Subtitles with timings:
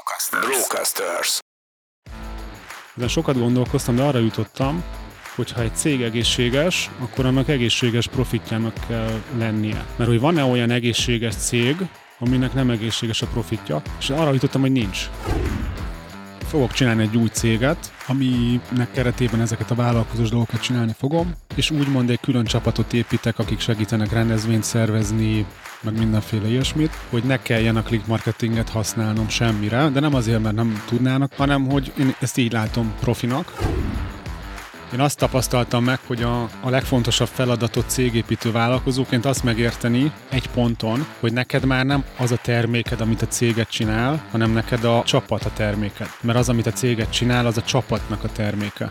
[0.00, 0.46] Brocasters.
[0.46, 1.38] Brocasters.
[2.94, 4.84] De sokat gondolkoztam, de arra jutottam,
[5.34, 9.84] hogy ha egy cég egészséges, akkor annak egészséges profitjának kell lennie.
[9.96, 11.76] Mert hogy van-e olyan egészséges cég,
[12.18, 15.08] aminek nem egészséges a profitja, és arra jutottam, hogy nincs
[16.48, 22.10] fogok csinálni egy új céget, aminek keretében ezeket a vállalkozós dolgokat csinálni fogom, és úgymond
[22.10, 25.46] egy külön csapatot építek, akik segítenek rendezvényt szervezni,
[25.82, 30.54] meg mindenféle ilyesmit, hogy ne kelljen a click marketinget használnom semmire, de nem azért, mert
[30.54, 33.52] nem tudnának, hanem hogy én ezt így látom profinak,
[34.92, 41.06] én azt tapasztaltam meg, hogy a, a legfontosabb feladatot cégépítő vállalkozóként azt megérteni egy ponton,
[41.20, 45.44] hogy neked már nem az a terméked, amit a céget csinál, hanem neked a csapat
[45.44, 46.06] a terméked.
[46.20, 48.90] Mert az, amit a céget csinál, az a csapatnak a terméke.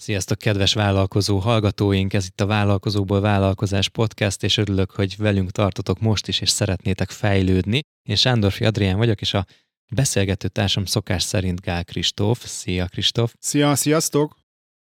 [0.00, 2.12] Sziasztok, kedves vállalkozó hallgatóink!
[2.12, 7.10] Ez itt a Vállalkozóból Vállalkozás Podcast, és örülök, hogy velünk tartotok most is, és szeretnétek
[7.10, 7.80] fejlődni.
[8.08, 9.46] Én Sándorfi Adrián vagyok, és a
[9.94, 12.46] beszélgető társam szokás szerint Gál Kristóf.
[12.46, 13.34] Szia, Kristóf!
[13.38, 14.37] Szia, sziasztok!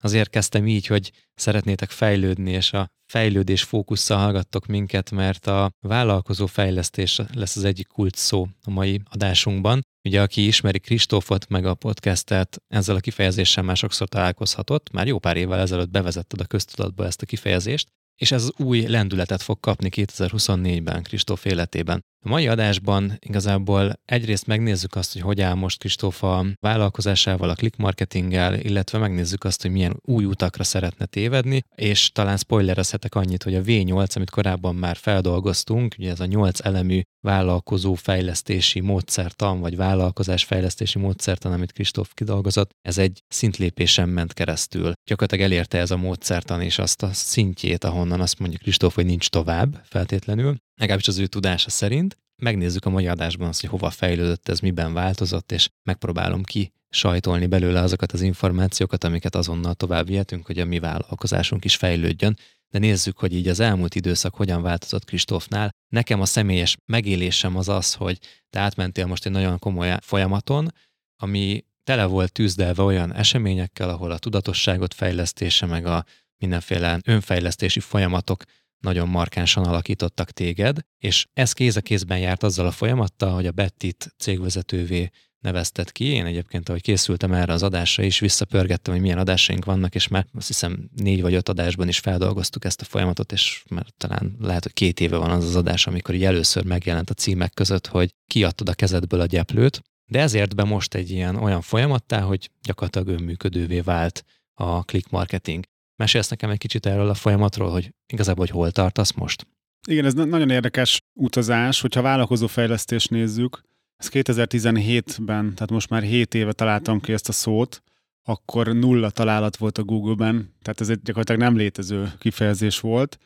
[0.05, 6.47] Azért kezdtem így, hogy szeretnétek fejlődni, és a fejlődés fókusszal hallgattok minket, mert a vállalkozó
[6.47, 9.81] fejlesztés lesz az egyik kult szó a mai adásunkban.
[10.09, 15.19] Ugye, aki ismeri Kristófot meg a podcastet, ezzel a kifejezéssel már sokszor találkozhatott, már jó
[15.19, 17.89] pár évvel ezelőtt bevezetted a köztudatba ezt a kifejezést,
[18.21, 22.05] és ez új lendületet fog kapni 2024-ben Kristóf életében.
[22.27, 27.55] A mai adásban igazából egyrészt megnézzük azt, hogy hogy áll most Kristóf a vállalkozásával, a
[27.55, 33.43] click marketinggel, illetve megnézzük azt, hogy milyen új utakra szeretne tévedni, és talán spoilerezhetek annyit,
[33.43, 39.61] hogy a V8, amit korábban már feldolgoztunk, ugye ez a 8 elemű vállalkozó fejlesztési módszertan,
[39.61, 44.93] vagy vállalkozás fejlesztési módszertan, amit Kristóf kidolgozott, ez egy szintlépésen ment keresztül.
[45.09, 49.29] Gyakorlatilag elérte ez a módszertan és azt a szintjét, ahonnan azt mondja Kristóf, hogy nincs
[49.29, 52.19] tovább feltétlenül, legalábbis az ő tudása szerint.
[52.43, 57.47] Megnézzük a mai adásban azt, hogy hova fejlődött ez, miben változott, és megpróbálom ki sajtolni
[57.47, 62.39] belőle azokat az információkat, amiket azonnal tovább vihetünk, hogy a mi vállalkozásunk is fejlődjön.
[62.69, 65.71] De nézzük, hogy így az elmúlt időszak hogyan változott Kristófnál.
[65.89, 68.19] Nekem a személyes megélésem az az, hogy
[68.51, 70.75] te átmentél most egy nagyon komoly folyamaton,
[71.23, 76.05] ami tele volt tűzdelve olyan eseményekkel, ahol a tudatosságot fejlesztése, meg a
[76.39, 78.45] mindenféle önfejlesztési folyamatok
[78.85, 83.53] nagyon markánsan alakítottak téged, és ez kéz a kézben járt azzal a folyamattal, hogy a
[83.53, 85.11] Bettit cégvezetővé
[85.45, 86.05] nevezted ki.
[86.05, 90.27] Én egyébként, ahogy készültem erre az adásra is, visszapörgettem, hogy milyen adásaink vannak, és már
[90.35, 94.63] azt hiszem négy vagy öt adásban is feldolgoztuk ezt a folyamatot, és már talán lehet,
[94.63, 98.11] hogy két éve van az az adás, amikor így először megjelent a címek között, hogy
[98.27, 103.09] kiadtad a kezedből a gyeplőt, de ezért be most egy ilyen olyan folyamattá, hogy gyakorlatilag
[103.09, 104.25] önműködővé vált
[104.55, 105.65] a click marketing.
[105.97, 109.47] Mesélsz nekem egy kicsit erről a folyamatról, hogy igazából hogy hol tartasz most?
[109.89, 113.63] Igen, ez nagyon érdekes utazás, hogyha vállalkozó fejlesztést nézzük.
[113.97, 117.83] Ez 2017-ben, tehát most már 7 éve találtam ki ezt a szót,
[118.27, 123.19] akkor nulla találat volt a Google-ben, tehát ez egy gyakorlatilag nem létező kifejezés volt.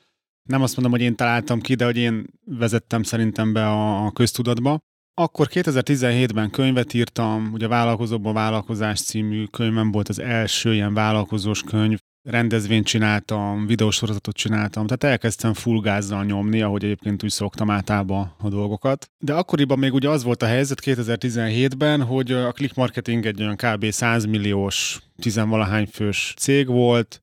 [0.42, 4.78] Nem azt mondom, hogy én találtam ki, de hogy én vezettem szerintem be a köztudatba.
[5.14, 11.62] Akkor 2017-ben könyvet írtam, ugye a Vállalkozóban Vállalkozás című könyvem volt az első ilyen vállalkozós
[11.62, 11.98] könyv,
[12.30, 18.48] rendezvényt csináltam, videósorozatot csináltam, tehát elkezdtem full gázzal nyomni, ahogy egyébként úgy szoktam általában a
[18.48, 19.10] dolgokat.
[19.18, 23.56] De akkoriban még ugye az volt a helyzet 2017-ben, hogy a click marketing egy olyan
[23.56, 23.90] kb.
[23.90, 27.22] 100 milliós, tizenvalahány fős cég volt,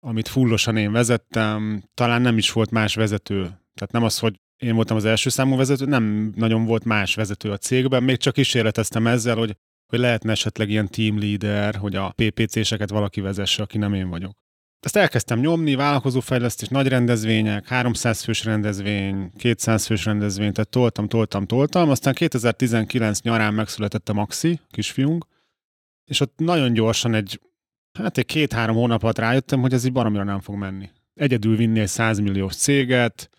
[0.00, 3.40] amit fullosan én vezettem, talán nem is volt más vezető.
[3.74, 7.50] Tehát nem az, hogy én voltam az első számú vezető, nem nagyon volt más vezető
[7.50, 9.56] a cégben, még csak kísérleteztem ezzel, hogy
[9.92, 14.41] hogy lehetne esetleg ilyen team leader, hogy a PPC-seket valaki vezesse, aki nem én vagyok.
[14.82, 21.46] Ezt elkezdtem nyomni, vállalkozófejlesztés, nagy rendezvények, 300 fős rendezvény, 200 fős rendezvény, tehát toltam, toltam,
[21.46, 21.90] toltam.
[21.90, 25.26] Aztán 2019 nyarán megszületett a Maxi, kisfiunk,
[26.04, 27.40] és ott nagyon gyorsan egy,
[27.98, 30.90] hát egy két-három hónap alatt rájöttem, hogy ez így baromira nem fog menni.
[31.14, 33.30] Egyedül vinni egy 100 milliós céget,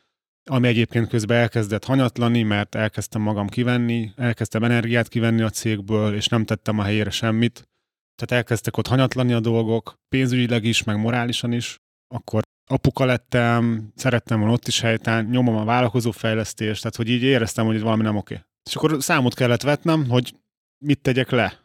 [0.50, 6.28] ami egyébként közben elkezdett hanyatlani, mert elkezdtem magam kivenni, elkezdtem energiát kivenni a cégből, és
[6.28, 7.68] nem tettem a helyére semmit.
[8.15, 11.77] Tehát elkezdtek ott hanyatlani a dolgok, pénzügyileg is, meg morálisan is.
[12.07, 17.24] Akkor apuka lettem, szerettem volna ott is helytán, nyomom a vállalkozó fejlesztést, tehát hogy így
[17.24, 18.42] éreztem, hogy valami nem oké.
[18.69, 20.36] És akkor számot kellett vetnem, hogy
[20.86, 21.62] mit tegyek le.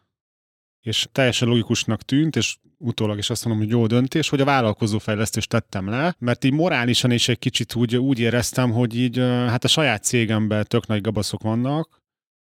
[0.81, 5.49] és teljesen logikusnak tűnt, és utólag is azt mondom, hogy jó döntés, hogy a vállalkozófejlesztést
[5.49, 9.69] tettem le, mert így morálisan is egy kicsit úgy, úgy éreztem, hogy így hát a
[9.69, 11.98] saját cégemben tök nagy gabaszok vannak,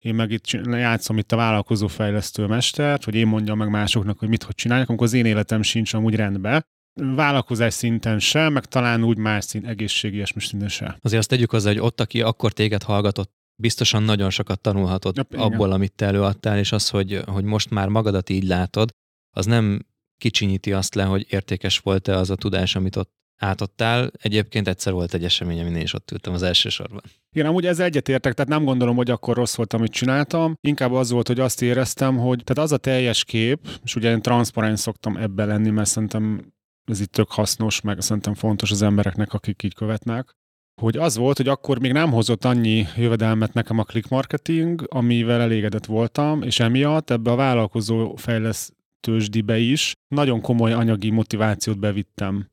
[0.06, 4.44] én meg itt játszom itt a vállalkozófejlesztő mestert, hogy én mondjam meg másoknak, hogy mit
[4.44, 6.66] hogy csinálják, amikor az én életem sincs amúgy rendben.
[6.94, 10.96] Vállalkozás szinten sem, meg talán úgy más szint, egészségi és szinten sem.
[11.00, 13.32] Azért azt tegyük hozzá, hogy ott, aki akkor téged hallgatott,
[13.62, 17.88] biztosan nagyon sokat tanulhatott ja, abból, amit te előadtál, és az, hogy, hogy most már
[17.88, 18.90] magadat így látod,
[19.36, 19.86] az nem
[20.18, 24.12] kicsinyíti azt le, hogy értékes volt-e az a tudás, amit ott átadtál.
[24.22, 27.02] Egyébként egyszer volt egy esemény, amin én is ott ültem az első sorban.
[27.32, 30.58] Igen, amúgy ezzel egyetértek, tehát nem gondolom, hogy akkor rossz volt, amit csináltam.
[30.62, 34.22] Inkább az volt, hogy azt éreztem, hogy tehát az a teljes kép, és ugye én
[34.22, 36.54] transzparens szoktam ebbe lenni, mert szerintem
[36.86, 40.36] ez itt tök hasznos, meg szerintem fontos az embereknek, akik így követnek,
[40.82, 45.42] hogy az volt, hogy akkor még nem hozott annyi jövedelmet nekem a click marketing, amivel
[45.42, 52.48] elégedett voltam, és emiatt ebbe a vállalkozó fejlesztősdibe is nagyon komoly anyagi motivációt bevittem.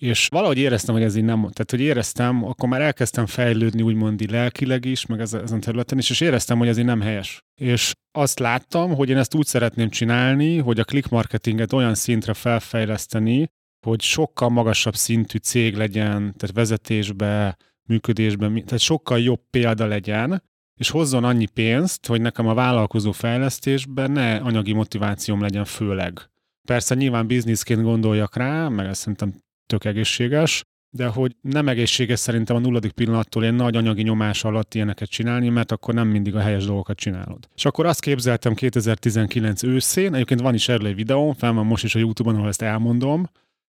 [0.00, 4.20] És valahogy éreztem, hogy ez így nem, tehát hogy éreztem, akkor már elkezdtem fejlődni úgymond
[4.20, 7.44] így lelkileg is, meg ezen területen is, és éreztem, hogy ez így nem helyes.
[7.54, 12.34] És azt láttam, hogy én ezt úgy szeretném csinálni, hogy a click marketinget olyan szintre
[12.34, 13.50] felfejleszteni,
[13.86, 17.56] hogy sokkal magasabb szintű cég legyen, tehát vezetésbe,
[17.88, 20.42] működésben, tehát sokkal jobb példa legyen,
[20.74, 26.30] és hozzon annyi pénzt, hogy nekem a vállalkozó fejlesztésben ne anyagi motivációm legyen főleg.
[26.64, 29.34] Persze nyilván bizniszként gondoljak rá, meg ezt szerintem
[29.70, 34.74] tök egészséges, de hogy nem egészséges szerintem a nulladik pillanattól ilyen nagy anyagi nyomás alatt
[34.74, 37.48] ilyeneket csinálni, mert akkor nem mindig a helyes dolgokat csinálod.
[37.54, 41.84] És akkor azt képzeltem 2019 őszén, egyébként van is erről egy videó, fel van most
[41.84, 43.30] is a YouTube-on, ahol ezt elmondom,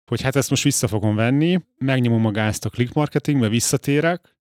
[0.07, 4.37] hogy hát ezt most vissza fogom venni, megnyomom a gázt a click marketingbe, visszatérek,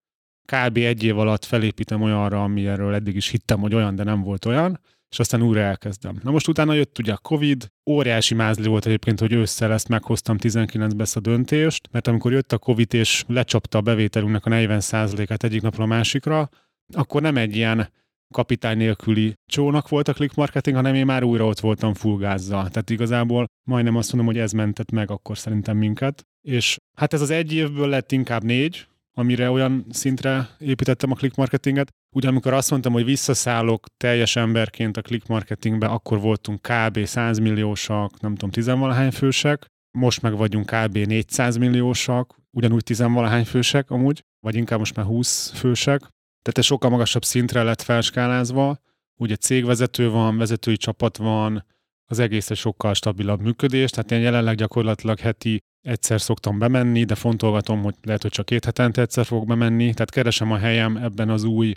[0.44, 0.76] kb.
[0.76, 4.44] egy év alatt felépítem olyanra, ami erről eddig is hittem, hogy olyan, de nem volt
[4.44, 4.80] olyan,
[5.12, 6.20] és aztán újra elkezdem.
[6.22, 10.36] Na most utána jött ugye a Covid, óriási mázli volt egyébként, hogy ősszel ezt meghoztam
[10.40, 15.44] 19-ben ezt a döntést, mert amikor jött a Covid és lecsapta a bevételünknek a 40%-át
[15.44, 16.48] egyik napra a másikra,
[16.94, 17.88] akkor nem egy ilyen
[18.32, 22.68] kapitány nélküli csónak volt a click marketing, hanem én már újra ott voltam full gázzal.
[22.68, 26.26] Tehát igazából majdnem azt mondom, hogy ez mentett meg akkor szerintem minket.
[26.40, 31.36] És hát ez az egy évből lett inkább négy, amire olyan szintre építettem a click
[31.36, 31.90] marketinget.
[32.14, 37.04] Ugye amikor azt mondtam, hogy visszaszállok teljes emberként a click marketingbe, akkor voltunk kb.
[37.04, 39.66] 100 milliósak, nem tudom, tizenvalahány fősek,
[39.98, 40.96] most meg vagyunk kb.
[40.96, 46.00] 400 milliósak, ugyanúgy tizenvalahány fősek amúgy, vagy inkább most már 20 fősek.
[46.42, 48.78] Tehát ez sokkal magasabb szintre lett felskálázva.
[49.20, 51.64] Ugye cégvezető van, vezetői csapat van,
[52.10, 57.14] az egész egy sokkal stabilabb működés, tehát én jelenleg gyakorlatilag heti egyszer szoktam bemenni, de
[57.14, 61.28] fontolgatom, hogy lehet, hogy csak két hetente egyszer fogok bemenni, tehát keresem a helyem ebben
[61.28, 61.72] az új,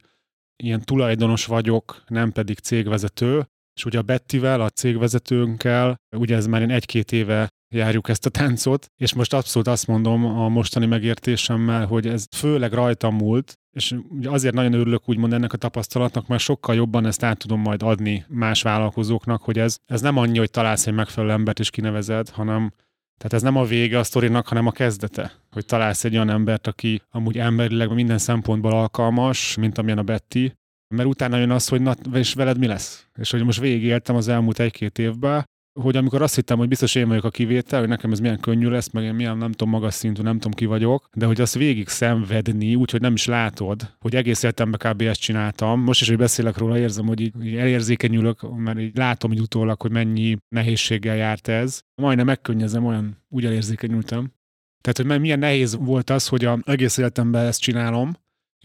[0.63, 6.62] ilyen tulajdonos vagyok, nem pedig cégvezető, és ugye a Bettivel, a cégvezetőnkkel, ugye ez már
[6.62, 11.86] én egy-két éve járjuk ezt a táncot, és most abszolút azt mondom a mostani megértésemmel,
[11.86, 16.75] hogy ez főleg rajtam múlt, és azért nagyon örülök úgymond ennek a tapasztalatnak, mert sokkal
[16.75, 20.88] jobban ezt át tudom majd adni más vállalkozóknak, hogy ez, ez nem annyi, hogy találsz
[20.88, 22.74] egy megfelelő embert és kinevezed, hanem
[23.17, 26.67] tehát ez nem a vége a sztorinak, hanem a kezdete, hogy találsz egy olyan embert,
[26.67, 30.51] aki amúgy emberileg minden szempontból alkalmas, mint amilyen a Betty,
[30.95, 33.07] mert utána jön az, hogy na, és veled mi lesz?
[33.15, 35.45] És hogy most végigéltem az elmúlt egy-két évben,
[35.81, 38.67] hogy amikor azt hittem, hogy biztos én vagyok a kivétel, hogy nekem ez milyen könnyű
[38.67, 41.55] lesz, meg én milyen nem tudom magas szintű, nem tudom ki vagyok, de hogy azt
[41.55, 45.01] végig szenvedni, úgyhogy nem is látod, hogy egész életemben kb.
[45.01, 45.79] ezt csináltam.
[45.79, 49.82] Most is, hogy beszélek róla, érzem, hogy így, így elérzékenyülök, mert így látom így utólag,
[49.82, 51.82] hogy mennyi nehézséggel járt ez.
[51.96, 54.34] Majdnem megkönnyezem, olyan úgy elérzékenyültem.
[54.82, 58.13] Tehát, hogy milyen nehéz volt az, hogy a egész életemben ezt csinálom,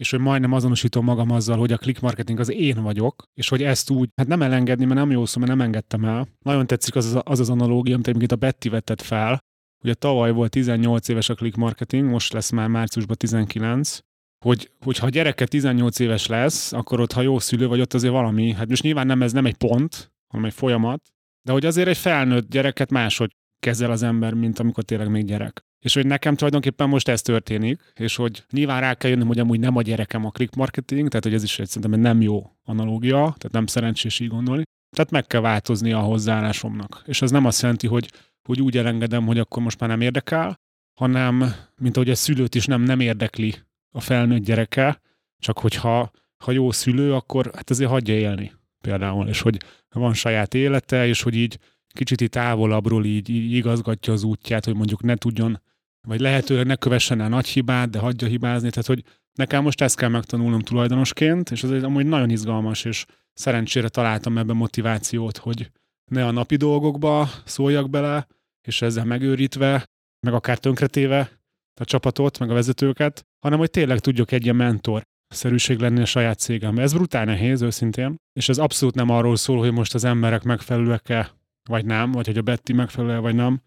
[0.01, 3.63] és hogy majdnem azonosítom magam azzal, hogy a click marketing az én vagyok, és hogy
[3.63, 6.27] ezt úgy, hát nem elengedni, mert nem jó szó, mert nem engedtem el.
[6.45, 9.39] Nagyon tetszik az az, az, az analógia, amit egyébként a Betty vetett fel.
[9.83, 13.99] Ugye tavaly volt 18 éves a click marketing, most lesz már márciusban 19,
[14.45, 18.13] hogy, hogyha a gyereke 18 éves lesz, akkor ott, ha jó szülő vagy, ott azért
[18.13, 21.01] valami, hát most nyilván nem ez nem egy pont, hanem egy folyamat,
[21.41, 25.65] de hogy azért egy felnőtt gyereket máshogy kezel az ember, mint amikor tényleg még gyerek.
[25.81, 29.59] És hogy nekem tulajdonképpen most ez történik, és hogy nyilván rá kell jönnöm, hogy amúgy
[29.59, 32.51] nem a gyerekem a click marketing, tehát hogy ez is egy szerintem egy nem jó
[32.63, 34.63] analógia, tehát nem szerencsés így gondolni.
[34.95, 37.03] Tehát meg kell változni a hozzáállásomnak.
[37.05, 38.11] És ez nem azt jelenti, hogy,
[38.47, 40.55] hogy úgy elengedem, hogy akkor most már nem érdekel,
[40.99, 43.55] hanem, mint ahogy a szülőt is nem, nem érdekli
[43.91, 45.01] a felnőtt gyereke,
[45.39, 46.11] csak hogyha
[46.43, 49.57] ha jó szülő, akkor hát azért hagyja élni például, és hogy
[49.89, 54.75] van saját élete, és hogy így kicsit így távolabbról így, így igazgatja az útját, hogy
[54.75, 55.61] mondjuk ne tudjon
[56.07, 58.69] vagy lehetőleg ne kövessen el nagy hibát, de hagyja hibázni.
[58.69, 59.03] Tehát, hogy
[59.33, 64.55] nekem most ezt kell megtanulnom tulajdonosként, és ez amúgy nagyon izgalmas, és szerencsére találtam ebben
[64.55, 65.71] motivációt, hogy
[66.11, 68.27] ne a napi dolgokba szóljak bele,
[68.67, 69.85] és ezzel megőrítve,
[70.25, 71.39] meg akár tönkretéve
[71.81, 76.05] a csapatot, meg a vezetőket, hanem hogy tényleg tudjuk egy ilyen mentor szerűség lenni a
[76.05, 76.83] saját cégemben.
[76.83, 81.31] Ez brutál nehéz, őszintén, és ez abszolút nem arról szól, hogy most az emberek megfelelőek-e,
[81.69, 83.61] vagy nem, vagy hogy a Betty megfelelő vagy nem,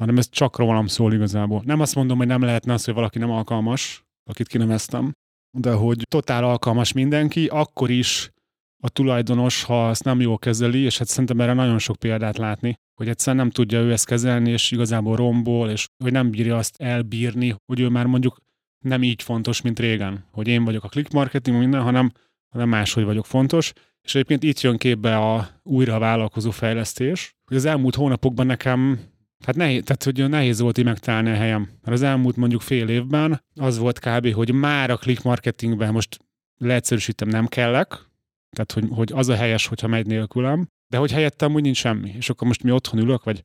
[0.00, 1.62] hanem ez csak rólam szól igazából.
[1.64, 5.12] Nem azt mondom, hogy nem lehetne az, hogy valaki nem alkalmas, akit kineveztem,
[5.58, 8.30] de hogy totál alkalmas mindenki, akkor is
[8.82, 12.74] a tulajdonos, ha ezt nem jól kezeli, és hát szerintem erre nagyon sok példát látni,
[12.94, 16.82] hogy egyszerűen nem tudja ő ezt kezelni, és igazából rombol, és hogy nem bírja azt
[16.82, 18.36] elbírni, hogy ő már mondjuk
[18.84, 22.12] nem így fontos, mint régen, hogy én vagyok a click marketing, minden, hanem,
[22.48, 23.72] hanem máshogy vagyok fontos.
[24.02, 29.00] És egyébként itt jön képbe a újra vállalkozó fejlesztés, hogy az elmúlt hónapokban nekem
[29.42, 31.60] Hát nehéz, tehát, hogy nehéz volt így megtalálni a helyem.
[31.60, 36.18] Mert az elmúlt mondjuk fél évben az volt kb., hogy már a click marketingben most
[36.56, 37.88] leegyszerűsítem, nem kellek,
[38.50, 42.14] tehát hogy, hogy az a helyes, hogyha megy nélkülem, de hogy helyettem úgy nincs semmi.
[42.16, 43.44] És akkor most mi otthon ülök, vagy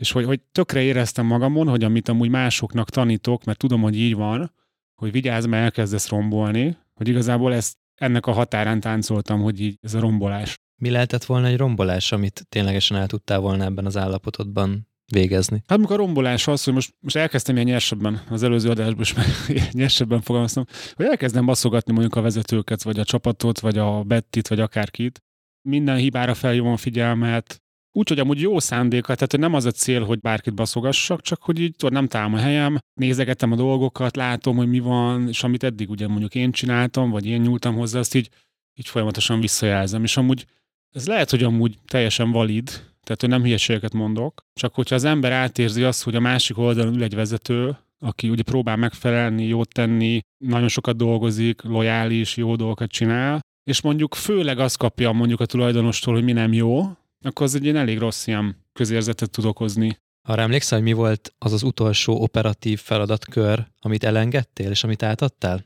[0.00, 4.14] és hogy, hogy tökre éreztem magamon, hogy amit amúgy másoknak tanítok, mert tudom, hogy így
[4.14, 4.52] van,
[4.94, 9.94] hogy vigyázz, mert elkezdesz rombolni, hogy igazából ezt ennek a határán táncoltam, hogy így ez
[9.94, 10.58] a rombolás.
[10.82, 15.62] Mi lehetett volna egy rombolás, amit ténylegesen el tudtál volna ebben az állapotodban végezni?
[15.66, 19.14] Hát amikor a rombolás az, hogy most, most elkezdtem ilyen nyersebben, az előző adásban is
[19.14, 19.26] meg
[19.72, 24.60] nyersebben fogalmaztam, hogy elkezdem baszogatni mondjuk a vezetőket, vagy a csapatot, vagy a Bettit, vagy
[24.60, 25.22] akárkit.
[25.68, 27.60] Minden hibára felhívom a figyelmet,
[27.96, 31.42] úgy, hogy amúgy jó szándéka, tehát hogy nem az a cél, hogy bárkit baszogassak, csak
[31.42, 35.42] hogy így tudod, nem találom a helyem, nézegetem a dolgokat, látom, hogy mi van, és
[35.42, 38.28] amit eddig ugye mondjuk én csináltam, vagy én nyúltam hozzá, azt így,
[38.74, 40.02] így folyamatosan visszajelzem.
[40.02, 40.46] És amúgy
[40.90, 42.70] ez lehet, hogy amúgy teljesen valid,
[43.06, 46.94] tehát hogy nem hülyeségeket mondok, csak hogyha az ember átérzi azt, hogy a másik oldalon
[46.94, 52.90] ül egy vezető, aki ugye próbál megfelelni, jót tenni, nagyon sokat dolgozik, lojális, jó dolgokat
[52.90, 56.82] csinál, és mondjuk főleg azt kapja mondjuk a tulajdonostól, hogy mi nem jó,
[57.20, 59.98] akkor az egy ilyen elég rossz ilyen közérzetet tud okozni.
[60.28, 65.64] Arra emlékszel, hogy mi volt az az utolsó operatív feladatkör, amit elengedtél, és amit átadtál?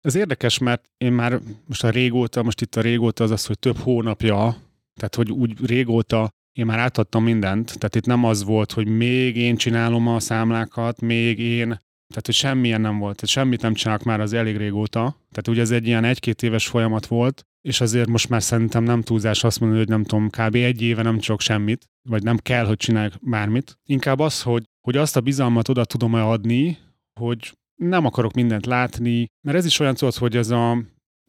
[0.00, 3.58] Ez érdekes, mert én már most a régóta, most itt a régóta az az, hogy
[3.58, 4.56] több hónapja,
[4.94, 9.36] tehát hogy úgy régóta én már átadtam mindent, tehát itt nem az volt, hogy még
[9.36, 11.66] én csinálom a számlákat, még én,
[12.08, 15.60] tehát hogy semmilyen nem volt, tehát semmit nem csinálok már az elég régóta, tehát ugye
[15.60, 19.60] ez egy ilyen egy-két éves folyamat volt, és azért most már szerintem nem túlzás azt
[19.60, 20.54] mondani, hogy nem tudom, kb.
[20.54, 23.78] egy éve nem csak semmit, vagy nem kell, hogy csinálják bármit.
[23.84, 26.78] Inkább az, hogy, hogy azt a bizalmat oda tudom adni,
[27.20, 30.78] hogy nem akarok mindent látni, mert ez is olyan szó, hogy ez a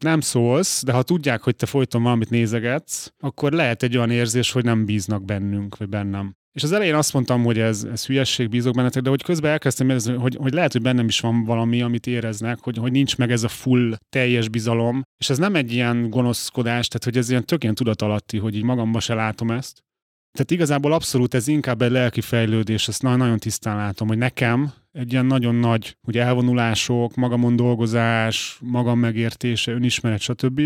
[0.02, 4.52] nem szólsz, de ha tudják, hogy te folyton valamit nézegetsz, akkor lehet egy olyan érzés,
[4.52, 6.34] hogy nem bíznak bennünk, vagy bennem.
[6.52, 9.88] És az elején azt mondtam, hogy ez, ez hülyesség, bízok bennetek, de hogy közben elkezdtem
[9.88, 13.30] érezni, hogy, hogy lehet, hogy bennem is van valami, amit éreznek, hogy, hogy nincs meg
[13.30, 15.02] ez a full, teljes bizalom.
[15.18, 18.62] És ez nem egy ilyen gonoszkodás, tehát hogy ez ilyen tök ilyen tudatalatti, hogy így
[18.62, 19.82] magamba se látom ezt.
[20.32, 25.12] Tehát igazából abszolút ez inkább egy lelki fejlődés, ezt nagyon tisztán látom, hogy nekem egy
[25.12, 30.60] ilyen nagyon nagy ugye elvonulások, magamon dolgozás, magam megértése, önismeret, stb.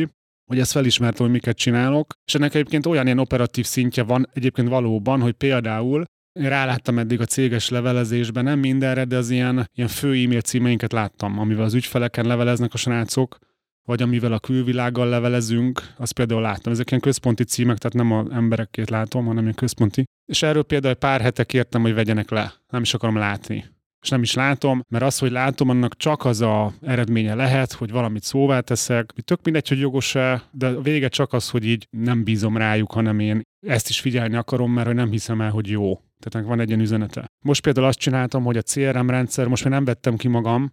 [0.45, 4.69] hogy ezt felismertem, hogy miket csinálok, és ennek egyébként olyan ilyen operatív szintje van egyébként
[4.69, 6.05] valóban, hogy például
[6.41, 10.93] én ráláttam eddig a céges levelezésben, nem mindenre, de az ilyen, ilyen fő e-mail címeinket
[10.93, 13.39] láttam, amivel az ügyfeleken leveleznek a srácok,
[13.85, 16.73] vagy amivel a külvilággal levelezünk, azt például láttam.
[16.73, 20.05] Ezek ilyen központi címek, tehát nem az emberekét látom, hanem ilyen központi.
[20.25, 22.55] És erről például pár hete kértem, hogy vegyenek le.
[22.69, 23.73] Nem is akarom látni
[24.05, 27.91] és nem is látom, mert az, hogy látom, annak csak az a eredménye lehet, hogy
[27.91, 32.25] valamit szóvá teszek, tök mindegy, hogy jogos-e, de a vége csak az, hogy így nem
[32.25, 36.01] bízom rájuk, hanem én ezt is figyelni akarom, mert hogy nem hiszem el, hogy jó.
[36.19, 37.27] Tehát van egy ilyen üzenete.
[37.45, 40.73] Most például azt csináltam, hogy a CRM rendszer, most már nem vettem ki magam,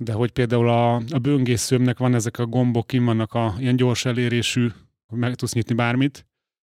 [0.00, 4.04] de hogy például a, a böngészőmnek van ezek a gombok, kim vannak a ilyen gyors
[4.04, 4.68] elérésű,
[5.06, 6.26] hogy meg tudsz nyitni bármit.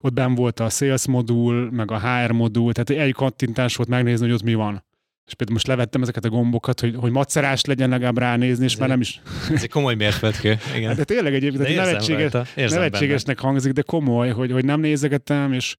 [0.04, 4.24] Ott ben volt a sales modul, meg a HR modul, tehát egy kattintás volt megnézni,
[4.24, 4.84] hogy ott mi van
[5.30, 8.78] és például most levettem ezeket a gombokat, hogy, hogy macerás legyen legalább ránézni, és ez
[8.78, 9.20] már nem is...
[9.52, 10.96] Ez egy komoly mérföldkő, igen.
[10.96, 13.48] De tényleg egyébként nevetséges, nevetségesnek benne.
[13.48, 15.76] hangzik, de komoly, hogy, hogy nem nézegetem, és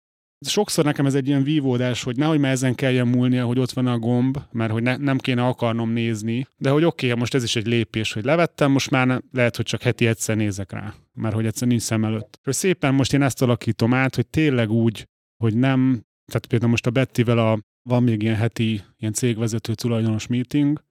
[0.49, 3.87] sokszor nekem ez egy ilyen vívódás, hogy nehogy már ezen kelljen múlnia, hogy ott van
[3.87, 7.43] a gomb, mert hogy ne, nem kéne akarnom nézni, de hogy oké, okay, most ez
[7.43, 10.93] is egy lépés, hogy levettem, most már ne, lehet, hogy csak heti egyszer nézek rá,
[11.13, 12.39] mert hogy egyszer nincs szem előtt.
[12.43, 15.07] És szépen most én ezt alakítom át, hogy tényleg úgy,
[15.43, 20.27] hogy nem, tehát például most a Bettivel a van még ilyen heti ilyen cégvezető tulajdonos
[20.27, 20.83] meeting,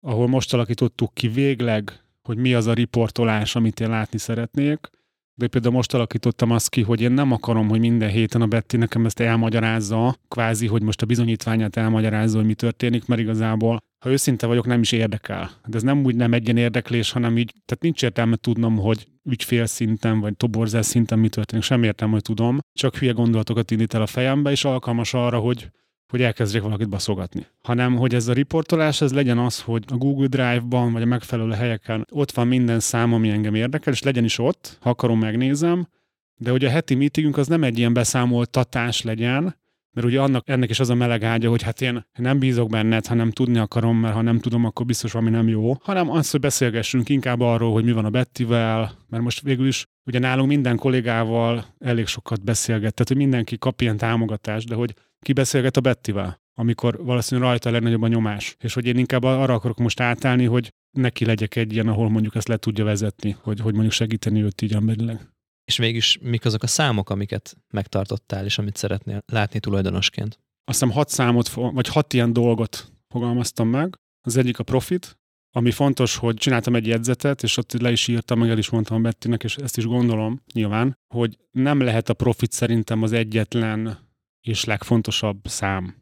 [0.00, 4.90] ahol most alakítottuk ki végleg, hogy mi az a riportolás, amit én látni szeretnék,
[5.40, 8.76] de például most alakítottam azt ki, hogy én nem akarom, hogy minden héten a Betty
[8.76, 14.10] nekem ezt elmagyarázza, kvázi, hogy most a bizonyítványát elmagyarázza, hogy mi történik, mert igazából ha
[14.10, 15.50] őszinte vagyok, nem is érdekel.
[15.66, 19.66] De ez nem úgy nem egyen érdeklés, hanem így, tehát nincs értelme tudnom, hogy ügyfél
[19.66, 22.58] szinten, vagy toborzás szinten mi történik, sem értelme, hogy tudom.
[22.72, 25.70] Csak hülye gondolatokat indít el a fejembe, és alkalmas arra, hogy
[26.10, 27.46] hogy elkezdjek valakit baszogatni.
[27.62, 31.52] Hanem, hogy ez a riportolás, ez legyen az, hogy a Google Drive-ban, vagy a megfelelő
[31.52, 35.88] helyeken ott van minden szám, ami engem érdekel, és legyen is ott, ha akarom, megnézem,
[36.36, 39.56] de hogy a heti meetingünk az nem egy ilyen beszámoltatás legyen,
[39.92, 43.06] mert ugye annak, ennek is az a meleg ágya, hogy hát én nem bízok benned,
[43.06, 46.40] hanem tudni akarom, mert ha nem tudom, akkor biztos valami nem jó, hanem az, hogy
[46.40, 50.76] beszélgessünk inkább arról, hogy mi van a Bettivel, mert most végül is ugye nálunk minden
[50.76, 55.80] kollégával elég sokat beszélget, tehát hogy mindenki kap ilyen támogatást, de hogy ki beszélget a
[55.80, 58.56] Bettivel, amikor valószínűleg rajta a legnagyobb a nyomás.
[58.58, 62.34] És hogy én inkább arra akarok most átállni, hogy neki legyek egy ilyen, ahol mondjuk
[62.34, 65.20] ezt le tudja vezetni, hogy, hogy mondjuk segíteni őt így emberileg.
[65.70, 70.38] És mégis mik azok a számok, amiket megtartottál, és amit szeretnél látni tulajdonosként?
[70.64, 73.98] Azt hiszem hat számot, vagy hat ilyen dolgot fogalmaztam meg.
[74.20, 75.18] Az egyik a profit,
[75.50, 79.02] ami fontos, hogy csináltam egy jegyzetet, és ott le is írtam, meg el is mondtam
[79.02, 83.98] Bettinek, és ezt is gondolom nyilván, hogy nem lehet a profit szerintem az egyetlen
[84.40, 85.94] és legfontosabb szám.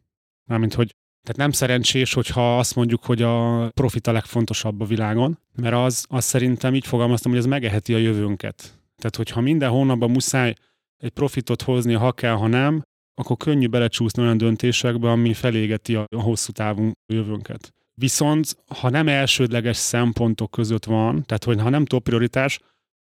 [0.50, 5.38] Mármint, hogy tehát nem szerencsés, hogyha azt mondjuk, hogy a profit a legfontosabb a világon,
[5.54, 8.77] mert az, az szerintem így fogalmaztam, hogy ez megeheti a jövőnket.
[8.98, 10.54] Tehát, hogyha minden hónapban muszáj
[10.96, 12.82] egy profitot hozni, ha kell, ha nem,
[13.14, 17.72] akkor könnyű belecsúszni olyan döntésekbe, ami felégeti a, hosszú távú jövőnket.
[17.94, 22.60] Viszont, ha nem elsődleges szempontok között van, tehát hogy ha nem top prioritás,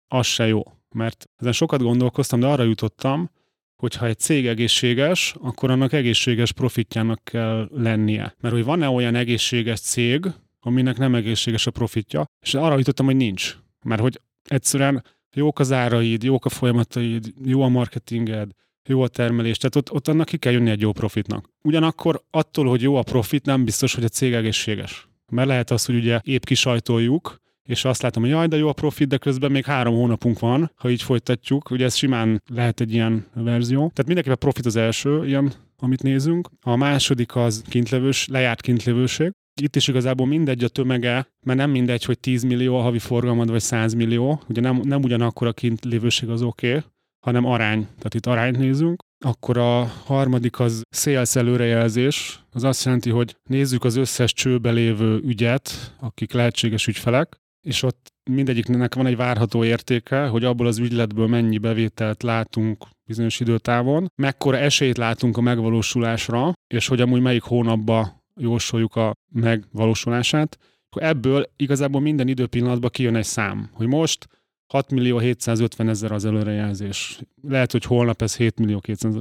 [0.08, 0.62] az se jó.
[0.94, 3.30] Mert ezen sokat gondolkoztam, de arra jutottam,
[3.76, 8.34] hogy ha egy cég egészséges, akkor annak egészséges profitjának kell lennie.
[8.40, 10.26] Mert hogy van-e olyan egészséges cég,
[10.60, 13.56] aminek nem egészséges a profitja, és arra jutottam, hogy nincs.
[13.84, 18.50] Mert hogy egyszerűen jók az áraid, jók a folyamataid, jó a marketinged,
[18.88, 21.48] jó a termelés, tehát ott, ott annak ki kell jönni egy jó profitnak.
[21.62, 25.08] Ugyanakkor attól, hogy jó a profit, nem biztos, hogy a cég egészséges.
[25.30, 28.72] Mert lehet az, hogy ugye épp kisajtoljuk, és azt látom, hogy jaj, de jó a
[28.72, 31.70] profit, de közben még három hónapunk van, ha így folytatjuk.
[31.70, 33.78] Ugye ez simán lehet egy ilyen verzió.
[33.78, 36.48] Tehát mindenképpen profit az első, ilyen, amit nézünk.
[36.60, 39.32] A második az kintlevős, lejárt kintlevőség.
[39.60, 43.50] Itt is igazából mindegy a tömege, mert nem mindegy, hogy 10 millió a havi forgalmad,
[43.50, 44.42] vagy 100 millió.
[44.48, 46.82] Ugye nem, nem ugyanakkor a kintlévőség az oké, okay,
[47.24, 47.80] hanem arány.
[47.80, 49.02] Tehát itt arányt nézünk.
[49.24, 52.44] Akkor a harmadik az sales előrejelzés.
[52.50, 57.36] Az azt jelenti, hogy nézzük az összes csőbe lévő ügyet, akik lehetséges ügyfelek,
[57.66, 63.40] és ott mindegyiknek van egy várható értéke, hogy abból az ügyletből mennyi bevételt látunk bizonyos
[63.40, 71.02] időtávon, mekkora esélyt látunk a megvalósulásra, és hogy amúgy melyik hónapban jósoljuk a megvalósulását, akkor
[71.02, 74.28] ebből igazából minden időpillanatban kijön egy szám, hogy most
[74.72, 77.20] 6 millió 750 ezer az előrejelzés.
[77.42, 79.14] Lehet, hogy holnap ez 7 millió 200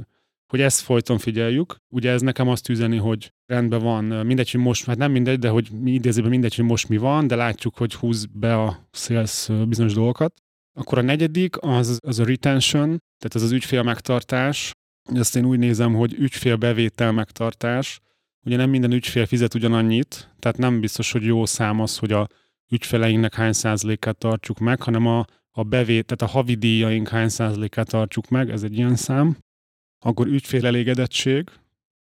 [0.46, 1.76] hogy ezt folyton figyeljük.
[1.88, 5.48] Ugye ez nekem azt üzeni, hogy rendben van, mindegy, hogy most, hát nem mindegy, de
[5.48, 9.48] hogy mi idézőben mindegy, hogy most mi van, de látjuk, hogy húz be a sales
[9.68, 10.34] bizonyos dolgokat.
[10.78, 14.72] Akkor a negyedik az, az a retention, tehát ez az ügyfél megtartás.
[15.14, 18.00] Ezt én úgy nézem, hogy ügyfél bevétel megtartás.
[18.44, 22.28] Ugye nem minden ügyfél fizet ugyanannyit, tehát nem biztos, hogy jó szám az, hogy a
[22.70, 28.28] ügyfeleinknek hány százalékát tartjuk meg, hanem a, a bevét, tehát a havidíjaink hány százalékát tartjuk
[28.28, 29.36] meg, ez egy ilyen szám.
[30.04, 31.58] Akkor ügyfél elégedettség, azt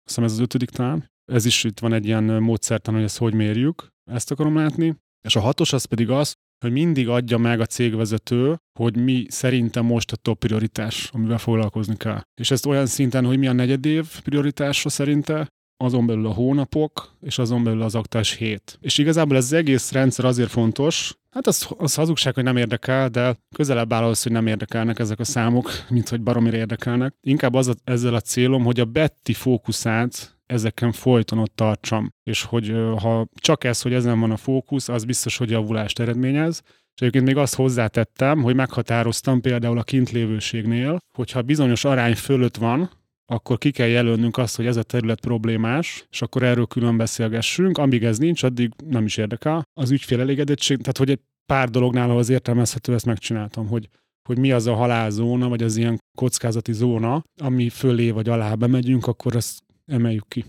[0.06, 1.12] hiszem ez az ötödik talán.
[1.26, 3.88] Ez is itt van egy ilyen módszertan, hogy ezt hogy mérjük.
[4.12, 4.96] Ezt akarom látni.
[5.22, 9.86] És a hatos az pedig az, hogy mindig adja meg a cégvezető, hogy mi szerintem
[9.86, 12.22] most a top prioritás, amivel foglalkozni kell.
[12.42, 15.48] És ezt olyan szinten, hogy mi a negyedév prioritása szerinte,
[15.84, 18.78] azon belül a hónapok, és azon belül az aktás hét.
[18.82, 23.10] És igazából ez az egész rendszer azért fontos, hát az, az hazugság, hogy nem érdekel,
[23.10, 27.16] de közelebb áll ahhoz, hogy nem érdekelnek ezek a számok, mint hogy baromira érdekelnek.
[27.22, 32.14] Inkább az a, ezzel a célom, hogy a Betty fókuszát ezeken folyton ott tartsam.
[32.24, 36.62] És hogy ha csak ez, hogy ezen van a fókusz, az biztos, hogy javulást eredményez.
[36.66, 42.90] És egyébként még azt hozzátettem, hogy meghatároztam például a kintlévőségnél, hogyha bizonyos arány fölött van,
[43.32, 47.78] akkor ki kell jelölnünk azt, hogy ez a terület problémás, és akkor erről külön beszélgessünk.
[47.78, 49.64] Amíg ez nincs, addig nem is érdekel.
[49.74, 53.90] Az ügyfél elégedettség, tehát hogy egy pár dolognál, az értelmezhető, ezt megcsináltam, hogy
[54.28, 59.08] hogy mi az a halálzóna, vagy az ilyen kockázati zóna, ami fölé vagy alá bemegyünk,
[59.08, 60.46] akkor azt emeljük ki.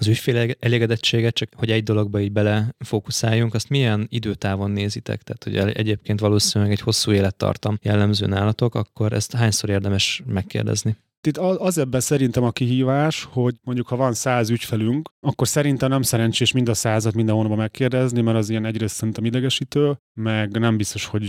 [0.00, 5.22] Az ügyfél elégedettséget, csak hogy egy dologba így bele fókuszáljunk, azt milyen időtávon nézitek?
[5.22, 10.96] Tehát, hogy egyébként valószínűleg egy hosszú élettartam jellemző nálatok, akkor ezt hányszor érdemes megkérdezni?
[11.26, 16.02] Itt az ebben szerintem a kihívás, hogy mondjuk ha van száz ügyfelünk, akkor szerintem nem
[16.02, 20.76] szerencsés mind a százat minden hónapban megkérdezni, mert az ilyen egyrészt szerintem idegesítő, meg nem
[20.76, 21.26] biztos, hogy,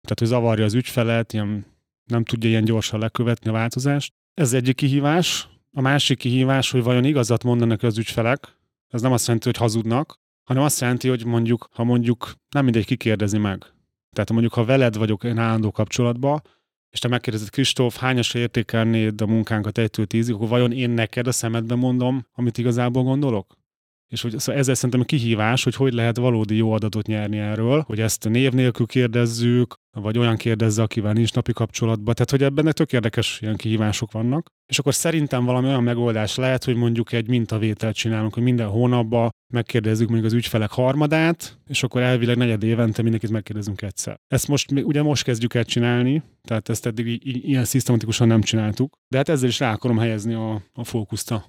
[0.00, 1.66] tehát, hogy zavarja az ügyfelet, ilyen,
[2.04, 4.12] nem tudja ilyen gyorsan lekövetni a változást.
[4.34, 5.48] Ez egyik kihívás.
[5.72, 10.18] A másik kihívás, hogy vajon igazat mondanak az ügyfelek, ez nem azt jelenti, hogy hazudnak,
[10.44, 13.64] hanem azt jelenti, hogy mondjuk, ha mondjuk nem mindegy kikérdezi meg.
[14.12, 16.42] Tehát mondjuk, ha veled vagyok én állandó kapcsolatban,
[16.90, 21.32] és te megkérdezed, Kristóf, hányasra értékelnéd a munkánkat 1-től 10 akkor vajon én neked a
[21.32, 23.59] szemedben mondom, amit igazából gondolok?
[24.10, 27.82] És hogy szóval ezzel szerintem a kihívás, hogy hogy lehet valódi jó adatot nyerni erről,
[27.86, 32.14] hogy ezt név nélkül kérdezzük, vagy olyan kérdezze, akivel nincs napi kapcsolatban.
[32.14, 34.48] Tehát, hogy ebben tök érdekes ilyen kihívások vannak.
[34.66, 39.30] És akkor szerintem valami olyan megoldás lehet, hogy mondjuk egy mintavételt csinálunk, hogy minden hónapban
[39.52, 44.16] megkérdezzük mondjuk az ügyfelek harmadát, és akkor elvileg negyed évente mindenkit megkérdezünk egyszer.
[44.26, 49.16] Ezt most ugye most kezdjük el csinálni, tehát ezt eddig ilyen szisztematikusan nem csináltuk, de
[49.16, 51.44] hát ezzel is rá akarom helyezni a, a fókuszt a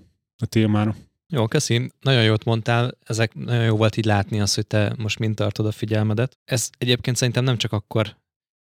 [0.50, 0.95] témára.
[1.31, 1.91] Jó, köszi.
[2.01, 2.97] Nagyon jót mondtál.
[3.05, 6.37] Ezek nagyon jó volt így látni azt, hogy te most mind tartod a figyelmedet.
[6.45, 8.15] Ez egyébként szerintem nem csak akkor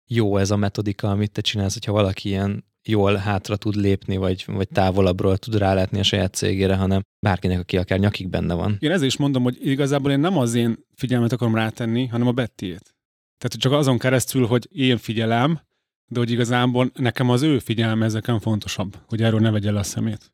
[0.06, 4.44] jó ez a metodika, amit te csinálsz, hogyha valaki ilyen jól hátra tud lépni, vagy,
[4.46, 8.76] vagy távolabbról tud rálátni a saját cégére, hanem bárkinek, aki akár nyakig benne van.
[8.80, 12.32] Én ezért is mondom, hogy igazából én nem az én figyelmet akarom rátenni, hanem a
[12.32, 12.94] Bettiét.
[13.38, 15.60] Tehát csak azon keresztül, hogy én figyelem,
[16.06, 19.82] de hogy igazából nekem az ő figyelme ezeken fontosabb, hogy erről ne vegye le a
[19.82, 20.32] szemét.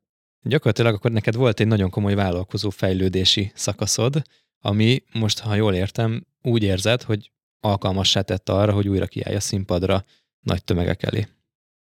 [0.48, 4.22] Gyakorlatilag akkor neked volt egy nagyon komoly vállalkozó fejlődési szakaszod,
[4.60, 7.30] ami most, ha jól értem, úgy érzed, hogy
[7.60, 10.04] alkalmassá tette arra, hogy újra kiállj a színpadra
[10.40, 11.26] nagy tömegek elé.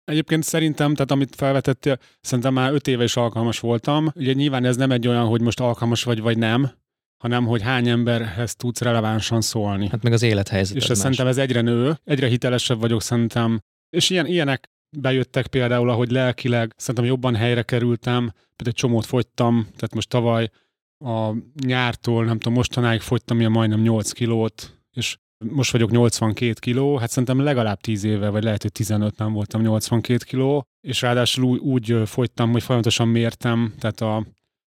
[0.04, 4.12] Egyébként szerintem, tehát amit felvetettél, szerintem már öt éve is alkalmas voltam.
[4.16, 6.72] Ugye nyilván ez nem egy olyan, hogy most alkalmas vagy, vagy nem,
[7.18, 9.88] hanem hogy hány emberhez tudsz relevánsan szólni.
[9.90, 10.76] Hát meg az élethelyzet.
[10.76, 13.60] És ez szerintem ez egyre nő, egyre hitelesebb vagyok szerintem.
[13.90, 19.64] És ilyen, ilyenek bejöttek például, ahogy lelkileg szerintem jobban helyre kerültem, például egy csomót fogytam,
[19.64, 20.50] tehát most tavaly
[21.06, 21.34] a
[21.66, 25.18] nyártól, nem tudom, mostanáig fogytam ilyen majdnem 8 kilót, és
[25.50, 29.62] most vagyok 82 kiló, hát szerintem legalább 10 éve, vagy lehet, hogy 15 nem voltam
[29.62, 34.26] 82 kiló, és ráadásul úgy, úgy fogytam, hogy folyamatosan mértem, tehát a,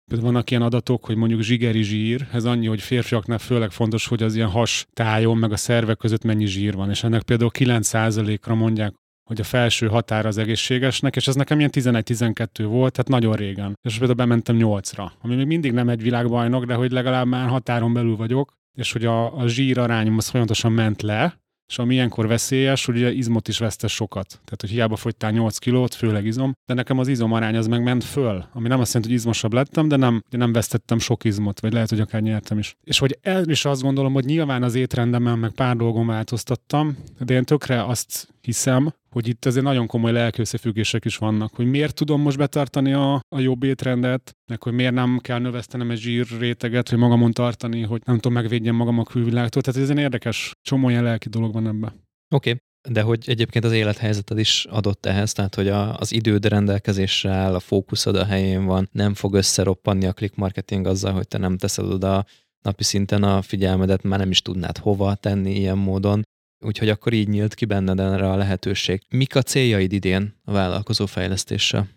[0.06, 4.22] Például vannak ilyen adatok, hogy mondjuk zsigeri zsír, ez annyi, hogy férfiaknál főleg fontos, hogy
[4.22, 8.54] az ilyen has tájon, meg a szervek között mennyi zsír van, és ennek például 9%-ra
[8.54, 13.37] mondják hogy a felső határ az egészségesnek, és ez nekem ilyen 11-12 volt, tehát nagyon
[13.37, 13.78] régen.
[13.82, 17.92] És például bementem 8-ra, ami még mindig nem egy világbajnok, de hogy legalább már határon
[17.92, 22.26] belül vagyok, és hogy a, a zsír arányom az folyamatosan ment le, és ami ilyenkor
[22.26, 24.26] veszélyes, hogy ugye izmot is vesztes sokat.
[24.28, 27.82] Tehát, hogy hiába fogytál 8 kilót, főleg izom, de nekem az izom arány az meg
[27.82, 31.24] ment föl, ami nem azt jelenti, hogy izmosabb lettem, de nem, de nem vesztettem sok
[31.24, 32.76] izmot, vagy lehet, hogy akár nyertem is.
[32.82, 37.34] És hogy el is azt gondolom, hogy nyilván az étrendemen meg pár dolgon változtattam, de
[37.34, 41.94] én tökre azt hiszem, hogy itt azért nagyon komoly lelki összefüggések is vannak, hogy miért
[41.94, 46.88] tudom most betartani a, a jobb étrendet, meg hogy miért nem kell növesztenem egy zsírréteget,
[46.88, 49.62] hogy magamon tartani, hogy nem tudom megvédjem magam a külvilágtól.
[49.62, 51.92] Tehát ez egy érdekes, csomó ilyen lelki dolog van ebben.
[52.35, 52.57] Oké, okay.
[52.88, 57.61] De hogy egyébként az élethelyzeted is adott ehhez, tehát hogy a, az időd rendelkezésre a
[57.61, 61.85] fókuszod a helyén van, nem fog összeroppanni a click marketing azzal, hogy te nem teszed
[61.85, 62.24] oda
[62.62, 66.22] napi szinten a figyelmedet, már nem is tudnád hova tenni ilyen módon
[66.64, 69.03] úgyhogy akkor így nyílt ki benned erre a lehetőség.
[69.09, 71.88] Mik a céljaid idén a vállalkozó fejlesztéssel?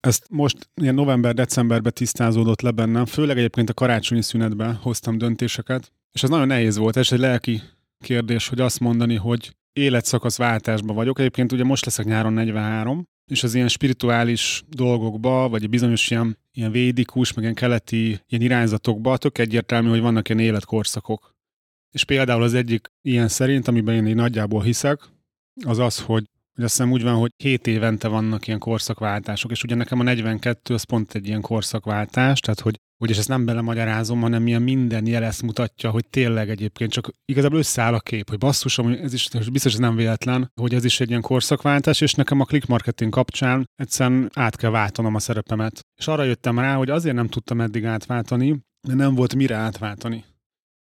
[0.00, 6.22] Ezt most ilyen november-decemberben tisztázódott le bennem, főleg egyébként a karácsonyi szünetben hoztam döntéseket, és
[6.22, 7.62] ez nagyon nehéz volt, és egy lelki
[8.00, 11.18] kérdés, hogy azt mondani, hogy életszakasz váltásban vagyok.
[11.18, 16.70] Egyébként ugye most leszek nyáron 43, és az ilyen spirituális dolgokba, vagy bizonyos ilyen, ilyen
[16.70, 21.35] védikus, meg ilyen keleti ilyen irányzatokba tök egyértelmű, hogy vannak ilyen életkorszakok.
[21.96, 25.00] És például az egyik ilyen szerint, amiben én így nagyjából hiszek,
[25.64, 29.62] az az, hogy, hogy azt hiszem úgy van, hogy 7 évente vannak ilyen korszakváltások, és
[29.62, 33.44] ugye nekem a 42 az pont egy ilyen korszakváltás, tehát hogy hogy és ezt nem
[33.44, 38.28] belemagyarázom, hanem milyen minden jel ezt mutatja, hogy tényleg egyébként csak igazából összeáll a kép,
[38.28, 42.14] hogy basszus, ez is biztos ez nem véletlen, hogy ez is egy ilyen korszakváltás, és
[42.14, 45.80] nekem a click marketing kapcsán egyszerűen át kell váltanom a szerepemet.
[45.98, 50.24] És arra jöttem rá, hogy azért nem tudtam eddig átváltani, mert nem volt mire átváltani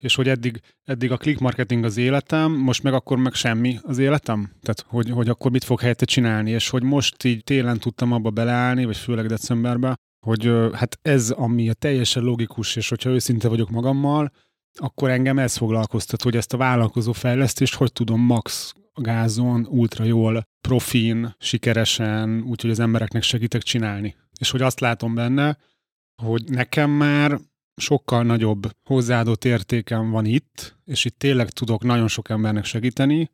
[0.01, 3.99] és hogy eddig, eddig a click marketing az életem, most meg akkor meg semmi az
[3.99, 4.53] életem?
[4.61, 8.31] Tehát, hogy, hogy akkor mit fog helyette csinálni, és hogy most így télen tudtam abba
[8.31, 13.71] beleállni, vagy főleg decemberben, hogy hát ez, ami a teljesen logikus, és hogyha őszinte vagyok
[13.71, 14.33] magammal,
[14.79, 20.43] akkor engem ez foglalkoztat, hogy ezt a vállalkozó fejlesztést hogy tudom max gázon, ultra jól,
[20.69, 24.17] profin, sikeresen, úgyhogy az embereknek segítek csinálni.
[24.39, 25.59] És hogy azt látom benne,
[26.23, 27.39] hogy nekem már
[27.81, 33.31] sokkal nagyobb hozzáadott értékem van itt, és itt tényleg tudok nagyon sok embernek segíteni,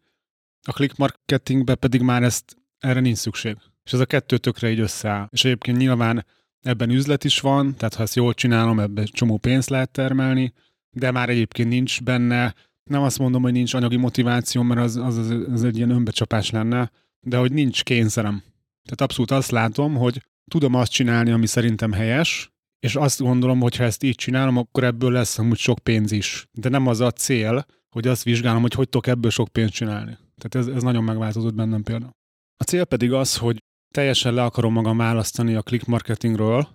[0.69, 3.57] a click marketingbe pedig már ezt erre nincs szükség.
[3.85, 5.29] És ez a kettő tökre így összeáll.
[5.31, 6.27] És egyébként nyilván
[6.61, 10.53] ebben üzlet is van, tehát ha ezt jól csinálom, ebben csomó pénzt lehet termelni,
[10.91, 12.55] de már egyébként nincs benne,
[12.85, 16.51] nem azt mondom, hogy nincs anyagi motiváció, mert az, az, az, az egy ilyen önbecsapás
[16.51, 18.43] lenne, de hogy nincs kényszerem.
[18.85, 23.77] Tehát abszolút azt látom, hogy tudom azt csinálni, ami szerintem helyes, és azt gondolom, hogy
[23.77, 26.47] ha ezt így csinálom, akkor ebből lesz amúgy sok pénz is.
[26.53, 30.19] De nem az a cél, hogy azt vizsgálom, hogy hogy tudok ebből sok pénzt csinálni.
[30.37, 32.11] Tehát ez, ez nagyon megváltozott bennem például.
[32.57, 33.62] A cél pedig az, hogy
[33.95, 36.69] teljesen le akarom magam választani a click marketingről,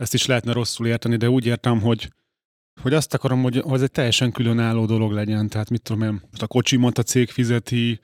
[0.00, 2.12] ezt is lehetne rosszul érteni, de úgy értem, hogy,
[2.80, 5.48] hogy azt akarom, hogy, ez egy teljesen különálló dolog legyen.
[5.48, 8.00] Tehát mit tudom én, most a kocsimat a cég fizeti,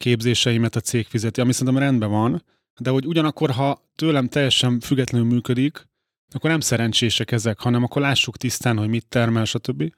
[0.00, 2.44] képzéseimet a cég fizeti, ami szerintem rendben van,
[2.80, 5.88] de hogy ugyanakkor, ha tőlem teljesen függetlenül működik,
[6.34, 9.92] akkor nem szerencsések ezek, hanem akkor lássuk tisztán, hogy mit termel, stb.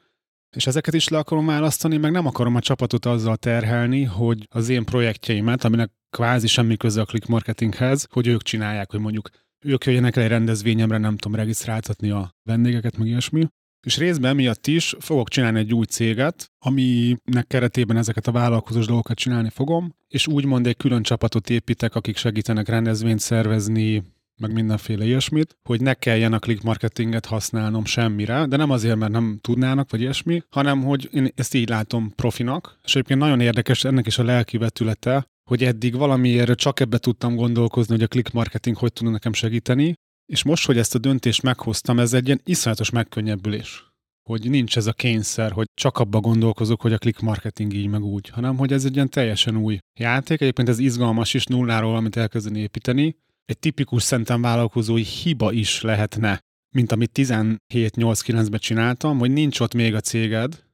[0.56, 4.68] És ezeket is le akarom választani, meg nem akarom a csapatot azzal terhelni, hogy az
[4.68, 9.28] én projektjeimet, aminek kvázi semmi köze a click marketinghez, hogy ők csinálják, hogy mondjuk
[9.64, 13.46] ők jöjjenek el egy rendezvényemre, nem tudom regisztráltatni a vendégeket, meg ilyesmi.
[13.86, 19.16] És részben miatt is fogok csinálni egy új céget, aminek keretében ezeket a vállalkozós dolgokat
[19.16, 24.02] csinálni fogom, és úgymond egy külön csapatot építek, akik segítenek rendezvényt szervezni,
[24.40, 29.12] meg mindenféle ilyesmit, hogy ne kelljen a click marketinget használnom semmire, de nem azért, mert
[29.12, 33.84] nem tudnának, vagy ilyesmi, hanem hogy én ezt így látom profinak, és egyébként nagyon érdekes
[33.84, 38.32] ennek is a lelki vetülete, hogy eddig valamiért csak ebbe tudtam gondolkozni, hogy a click
[38.32, 39.94] marketing hogy tudna nekem segíteni,
[40.32, 43.90] és most, hogy ezt a döntést meghoztam, ez egy ilyen iszonyatos megkönnyebbülés.
[44.28, 48.02] Hogy nincs ez a kényszer, hogy csak abba gondolkozok, hogy a click marketing így meg
[48.02, 50.40] úgy, hanem hogy ez egy ilyen teljesen új játék.
[50.40, 53.16] Egyébként ez izgalmas is nulláról valamit elkezdeni építeni.
[53.44, 56.40] Egy tipikus szenten vállalkozói hiba is lehetne,
[56.74, 60.64] mint amit 17-8-9-ben csináltam, hogy nincs ott még a céged,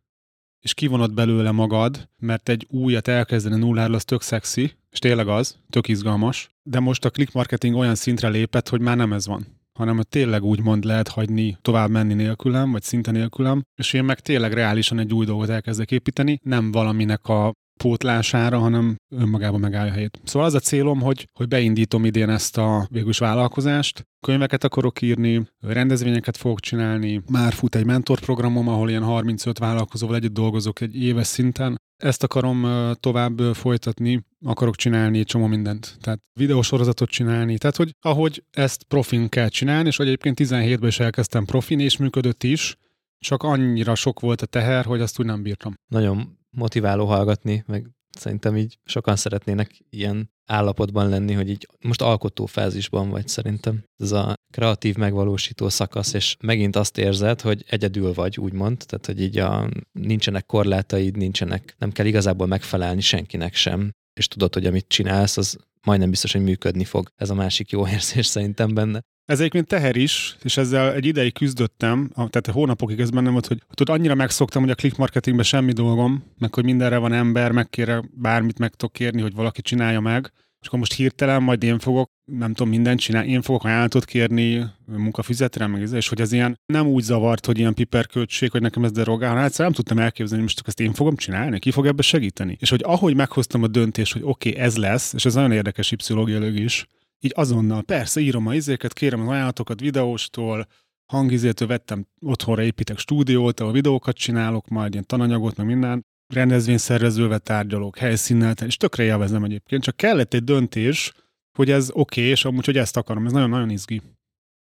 [0.64, 5.58] és kivonod belőle magad, mert egy újat elkezdeni nulláról, az tök szexi, és tényleg az,
[5.70, 9.58] tök izgalmas, de most a click marketing olyan szintre lépett, hogy már nem ez van
[9.78, 14.20] hanem hogy tényleg úgymond lehet hagyni tovább menni nélkülem, vagy szinte nélkülem, és én meg
[14.20, 20.20] tényleg reálisan egy új dolgot elkezdek építeni, nem valaminek a pótlására, hanem önmagában megállja helyét.
[20.24, 25.46] Szóval az a célom, hogy, hogy beindítom idén ezt a végülis vállalkozást, könyveket akarok írni,
[25.60, 31.26] rendezvényeket fogok csinálni, már fut egy mentorprogramom, ahol ilyen 35 vállalkozóval együtt dolgozok egy éves
[31.26, 32.66] szinten, ezt akarom
[33.00, 35.96] tovább folytatni, akarok csinálni csomó mindent.
[36.00, 41.00] Tehát videósorozatot csinálni, tehát hogy ahogy ezt profin kell csinálni, és hogy egyébként 17-ben is
[41.00, 42.76] elkezdtem profin, és működött is,
[43.18, 45.74] csak annyira sok volt a teher, hogy azt úgy nem bírtam.
[45.86, 52.46] Nagyon motiváló hallgatni, meg szerintem így sokan szeretnének ilyen állapotban lenni, hogy így most alkotó
[52.46, 53.84] fázisban vagy szerintem.
[53.96, 59.20] Ez a kreatív megvalósító szakasz, és megint azt érzed, hogy egyedül vagy, úgymond, tehát hogy
[59.20, 64.88] így a, nincsenek korlátaid, nincsenek, nem kell igazából megfelelni senkinek sem, és tudod, hogy amit
[64.88, 67.08] csinálsz, az majdnem biztos, hogy működni fog.
[67.16, 69.00] Ez a másik jó érzés szerintem benne.
[69.28, 73.62] Ez egyébként teher is, és ezzel egy ideig küzdöttem, tehát hónapokig ez bennem volt, hogy
[73.74, 78.02] tudod, annyira megszoktam, hogy a click marketingben semmi dolgom, meg hogy mindenre van ember, megkére
[78.14, 82.10] bármit meg tudok kérni, hogy valaki csinálja meg, és akkor most hirtelen majd én fogok,
[82.24, 86.60] nem tudom, mindent csinálni, én fogok ajánlatot kérni munkafizetre, meg ez, és hogy ez ilyen
[86.66, 90.42] nem úgy zavart, hogy ilyen piperköltség, hogy nekem ez derogál, hanem egyszerűen nem tudtam elképzelni,
[90.42, 92.56] most ezt én fogom csinálni, ki fog ebbe segíteni.
[92.60, 95.92] És hogy ahogy meghoztam a döntést, hogy oké, okay, ez lesz, és ez nagyon érdekes
[95.96, 96.86] pszichológiailag is,
[97.20, 100.66] így azonnal, persze írom a izéket, kérem az ajánlatokat videóstól,
[101.12, 107.98] hangizétől vettem, otthonra építek stúdiót, ahol videókat csinálok, majd ilyen tananyagot, meg minden, rendezvényszervezővel tárgyalok,
[107.98, 111.12] helyszínnel, és tökre élvezem egyébként, csak kellett egy döntés,
[111.56, 114.02] hogy ez oké, okay, és amúgy, hogy ezt akarom, ez nagyon-nagyon izgi.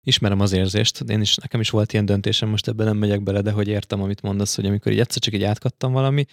[0.08, 3.42] Ismerem az érzést, én is, nekem is volt ilyen döntésem, most ebben nem megyek bele,
[3.42, 6.26] de hogy értem, amit mondasz, hogy amikor így egyszer csak így átkattam valami,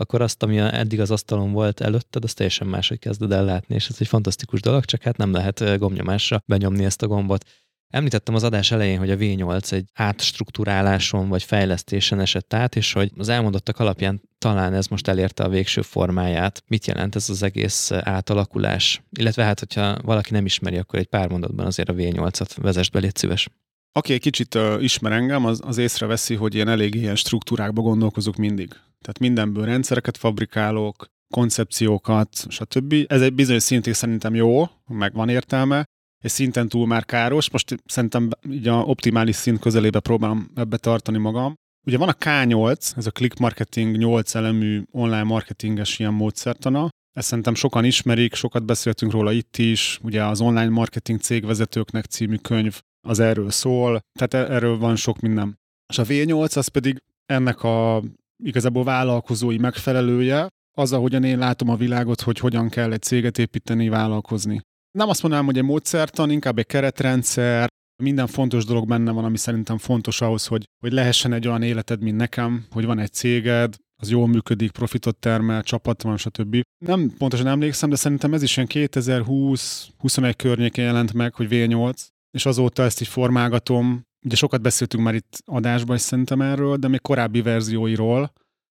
[0.00, 3.88] akkor azt, ami eddig az asztalon volt előtted, azt teljesen máshogy kezded el látni, és
[3.88, 7.44] ez egy fantasztikus dolog, csak hát nem lehet gomnyomásra benyomni ezt a gombot.
[7.88, 13.12] Említettem az adás elején, hogy a V8 egy átstruktúráláson vagy fejlesztésen esett át, és hogy
[13.16, 16.62] az elmondottak alapján talán ez most elérte a végső formáját.
[16.66, 19.02] Mit jelent ez az egész átalakulás?
[19.18, 23.10] Illetve hát, hogyha valaki nem ismeri, akkor egy pár mondatban azért a V8-at vezest be,
[23.14, 23.48] szíves.
[23.92, 28.36] Aki egy kicsit uh, ismer engem, az, az észreveszi, hogy én elég ilyen struktúrákba gondolkozok
[28.36, 28.74] mindig.
[29.00, 32.94] Tehát mindenből rendszereket fabrikálok, koncepciókat, stb.
[33.06, 35.84] Ez egy bizonyos szintig szerintem jó, meg van értelme,
[36.24, 37.50] és szinten túl már káros.
[37.50, 41.54] Most szerintem így a optimális szint közelébe próbálom ebbe tartani magam.
[41.86, 46.88] Ugye van a K8, ez a click marketing 8 elemű online marketinges ilyen módszertana.
[47.12, 49.98] Ezt szerintem sokan ismerik, sokat beszéltünk róla itt is.
[50.02, 55.20] Ugye az online marketing cégvezetőknek című könyv az erről szól, tehát e- erről van sok
[55.20, 55.58] minden.
[55.88, 58.02] És a V8 az pedig ennek a
[58.44, 63.88] igazából vállalkozói megfelelője, az, ahogyan én látom a világot, hogy hogyan kell egy céget építeni,
[63.88, 64.60] vállalkozni.
[64.98, 67.68] Nem azt mondanám, hogy egy módszertan, inkább egy keretrendszer,
[68.02, 72.02] minden fontos dolog benne van, ami szerintem fontos ahhoz, hogy, hogy lehessen egy olyan életed,
[72.02, 76.60] mint nekem, hogy van egy céged, az jól működik, profitot termel, csapat van, stb.
[76.84, 82.46] Nem pontosan emlékszem, de szerintem ez is ilyen 2020-21 környékén jelent meg, hogy V8, és
[82.46, 87.00] azóta ezt így formálgatom, ugye sokat beszéltünk már itt adásban is szerintem erről, de még
[87.00, 88.32] korábbi verzióiról,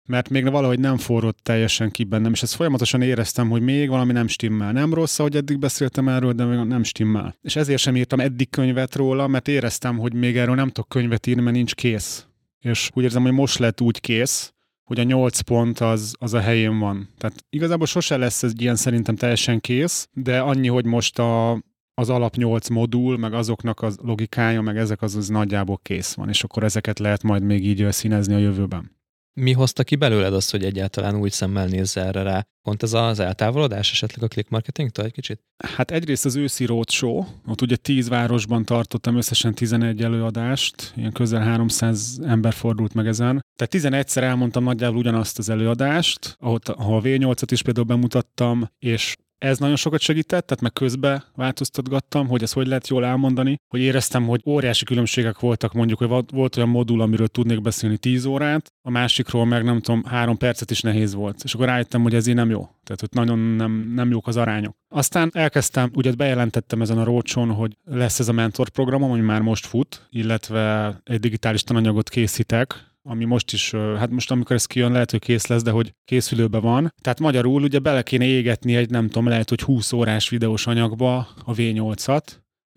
[0.08, 4.12] mert még valahogy nem forrott teljesen ki bennem, és ezt folyamatosan éreztem, hogy még valami
[4.12, 4.72] nem stimmel.
[4.72, 7.34] Nem rossz, hogy eddig beszéltem erről, de még nem stimmel.
[7.42, 11.26] És ezért sem írtam eddig könyvet róla, mert éreztem, hogy még erről nem tudok könyvet
[11.26, 12.26] írni, mert nincs kész.
[12.58, 14.52] És úgy érzem, hogy most lett úgy kész,
[14.84, 17.08] hogy a nyolc pont az, az a helyén van.
[17.18, 21.62] Tehát igazából sose lesz ez ilyen szerintem teljesen kész, de annyi, hogy most a,
[21.98, 26.28] az alap nyolc modul, meg azoknak a logikája, meg ezek az, az nagyjából kész van,
[26.28, 28.96] és akkor ezeket lehet majd még így színezni a jövőben.
[29.40, 32.46] Mi hozta ki belőled azt, hogy egyáltalán úgy szemmel nézze erre rá?
[32.62, 35.40] Pont ez az eltávolodás esetleg a click marketingtől egy kicsit?
[35.64, 41.42] Hát egyrészt az őszi roadshow, ott ugye 10 városban tartottam összesen 11 előadást, ilyen közel
[41.42, 43.44] 300 ember fordult meg ezen.
[43.56, 49.14] Tehát 11-szer elmondtam nagyjából ugyanazt az előadást, ahol, ahol a V8-at is például bemutattam, és
[49.38, 53.80] ez nagyon sokat segített, tehát meg közbe változtatgattam, hogy ezt hogy lehet jól elmondani, hogy
[53.80, 58.72] éreztem, hogy óriási különbségek voltak, mondjuk, hogy volt olyan modul, amiről tudnék beszélni 10 órát,
[58.82, 61.40] a másikról meg nem tudom, három percet is nehéz volt.
[61.44, 62.68] És akkor rájöttem, hogy ez így nem jó.
[62.84, 64.76] Tehát, hogy nagyon nem, nem jók az arányok.
[64.88, 69.40] Aztán elkezdtem, ugye bejelentettem ezen a rócson, hogy lesz ez a mentor programom, ami már
[69.40, 74.92] most fut, illetve egy digitális tananyagot készítek, ami most is, hát most amikor ez kijön,
[74.92, 76.94] lehet, hogy kész lesz, de hogy készülőben van.
[77.00, 81.16] Tehát magyarul ugye bele kéne égetni egy, nem tudom, lehet, hogy 20 órás videós anyagba
[81.44, 82.24] a V8-at,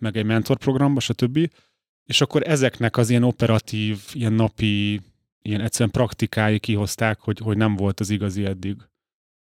[0.02, 1.50] meg egy mentorprogramba, stb.
[2.06, 5.02] És akkor ezeknek az ilyen operatív, ilyen napi,
[5.41, 8.76] ilyen egyszerűen praktikái kihozták, hogy, hogy nem volt az igazi eddig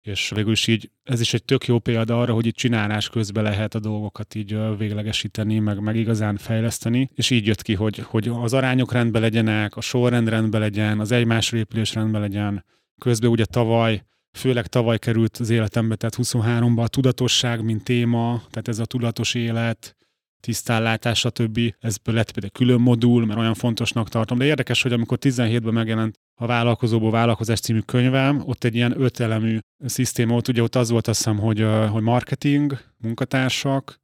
[0.08, 3.42] és végül is így ez is egy tök jó példa arra, hogy itt csinálás közben
[3.42, 8.28] lehet a dolgokat így véglegesíteni, meg, meg igazán fejleszteni, és így jött ki, hogy, hogy
[8.28, 12.64] az arányok rendben legyenek, a sorrend rendben legyen, az egymásra épülés rendben legyen.
[12.98, 18.68] Közben ugye tavaly, főleg tavaly került az életembe, tehát 23-ban a tudatosság, mint téma, tehát
[18.68, 19.96] ez a tudatos élet,
[20.40, 21.60] tisztánlátás, stb.
[21.78, 24.38] Ez lett például külön modul, mert olyan fontosnak tartom.
[24.38, 29.58] De érdekes, hogy amikor 17-ben megjelent a Vállalkozóból Vállalkozás című könyvem, ott egy ilyen ötelemű
[29.84, 34.00] szisztéma volt, ugye ott az volt azt hiszem, hogy, hogy marketing, munkatársak,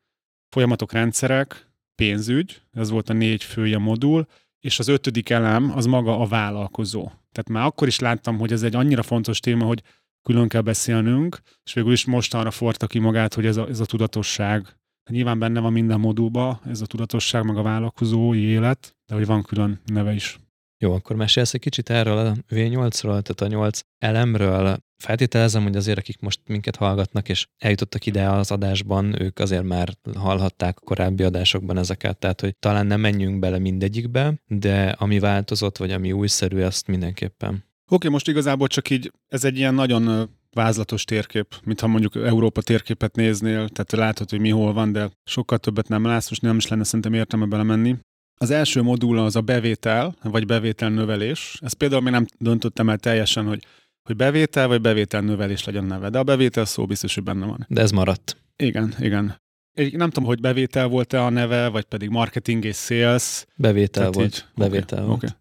[0.48, 4.26] folyamatok, rendszerek, pénzügy, ez volt a négy fő ilyen modul,
[4.60, 7.02] és az ötödik elem az maga a vállalkozó.
[7.04, 9.82] Tehát már akkor is láttam, hogy ez egy annyira fontos téma, hogy
[10.22, 13.86] külön kell beszélnünk, és végül is mostanra forta ki magát, hogy ez a, ez a
[13.86, 14.76] tudatosság.
[15.10, 19.42] Nyilván benne van minden modulba, ez a tudatosság, meg a vállalkozói élet, de hogy van
[19.42, 20.38] külön neve is.
[20.78, 24.76] Jó, akkor mesélsz egy kicsit erről a V8-ról, tehát a 8 elemről.
[24.96, 29.88] Feltételezem, hogy azért, akik most minket hallgatnak, és eljutottak ide az adásban, ők azért már
[30.14, 35.90] hallhatták korábbi adásokban ezeket, tehát hogy talán nem menjünk bele mindegyikbe, de ami változott, vagy
[35.90, 37.50] ami újszerű, azt mindenképpen.
[37.50, 42.62] Oké, okay, most igazából csak így, ez egy ilyen nagyon vázlatos térkép, mintha mondjuk Európa
[42.62, 46.56] térképet néznél, tehát látod, hogy mi hol van, de sokkal többet nem látsz, most nem
[46.56, 47.96] is lenne szerintem értelme belemenni.
[48.36, 51.58] Az első modul az a bevétel, vagy bevétel növelés.
[51.60, 53.64] Ezt például még nem döntöttem el teljesen, hogy,
[54.02, 57.66] hogy bevétel vagy bevétel növelés legyen neve, de a bevétel szó biztos, hogy benne van.
[57.68, 58.36] De ez maradt.
[58.56, 59.42] Igen, igen.
[59.72, 63.44] Én nem tudom, hogy bevétel volt-e a neve, vagy pedig marketing és sales.
[63.56, 64.34] Bevétel Tehát volt.
[64.34, 65.22] Így, bevétel okay, volt.
[65.22, 65.36] Okay.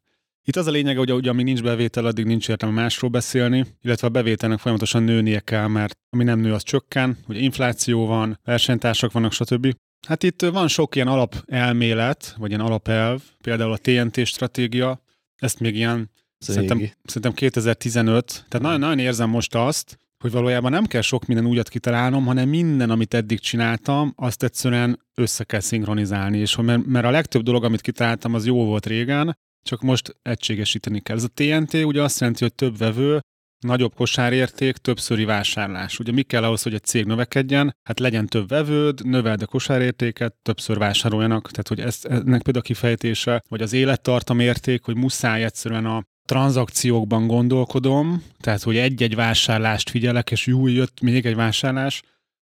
[0.45, 4.07] Itt az a lényege, hogy ugye, amíg nincs bevétel, addig nincs értelme másról beszélni, illetve
[4.07, 9.11] a bevételnek folyamatosan nőnie kell, mert ami nem nő, az csökken, hogy infláció van, versenytársak
[9.11, 9.75] vannak, stb.
[10.07, 15.01] Hát itt van sok ilyen alapelmélet, vagy ilyen alapelv, például a TNT stratégia,
[15.35, 20.85] ezt még ilyen szerintem, szerintem 2015, tehát nagyon, nagyon érzem most azt, hogy valójában nem
[20.85, 26.37] kell sok minden újat kitalálnom, hanem minden, amit eddig csináltam, azt egyszerűen össze kell szinkronizálni,
[26.37, 30.99] és mert, mert a legtöbb dolog, amit kitaláltam, az jó volt régen, csak most egységesíteni
[30.99, 31.15] kell.
[31.15, 33.19] Ez a TNT ugye azt jelenti, hogy több vevő,
[33.63, 35.99] nagyobb kosárérték, többszöri vásárlás.
[35.99, 37.75] Ugye mi kell ahhoz, hogy egy cég növekedjen?
[37.83, 41.51] Hát legyen több vevőd, növeld a kosárértéket, többször vásároljanak.
[41.51, 46.03] Tehát, hogy ez, ennek például a kifejtése, vagy az élettartam érték, hogy muszáj egyszerűen a
[46.27, 52.01] tranzakciókban gondolkodom, tehát, hogy egy-egy vásárlást figyelek, és jó, jött még egy vásárlás,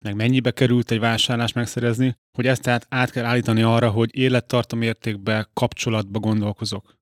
[0.06, 4.82] meg mennyibe került egy vásárlás megszerezni, hogy ezt tehát át kell állítani arra, hogy élettartam
[4.82, 6.94] értékbe, kapcsolatba gondolkozok.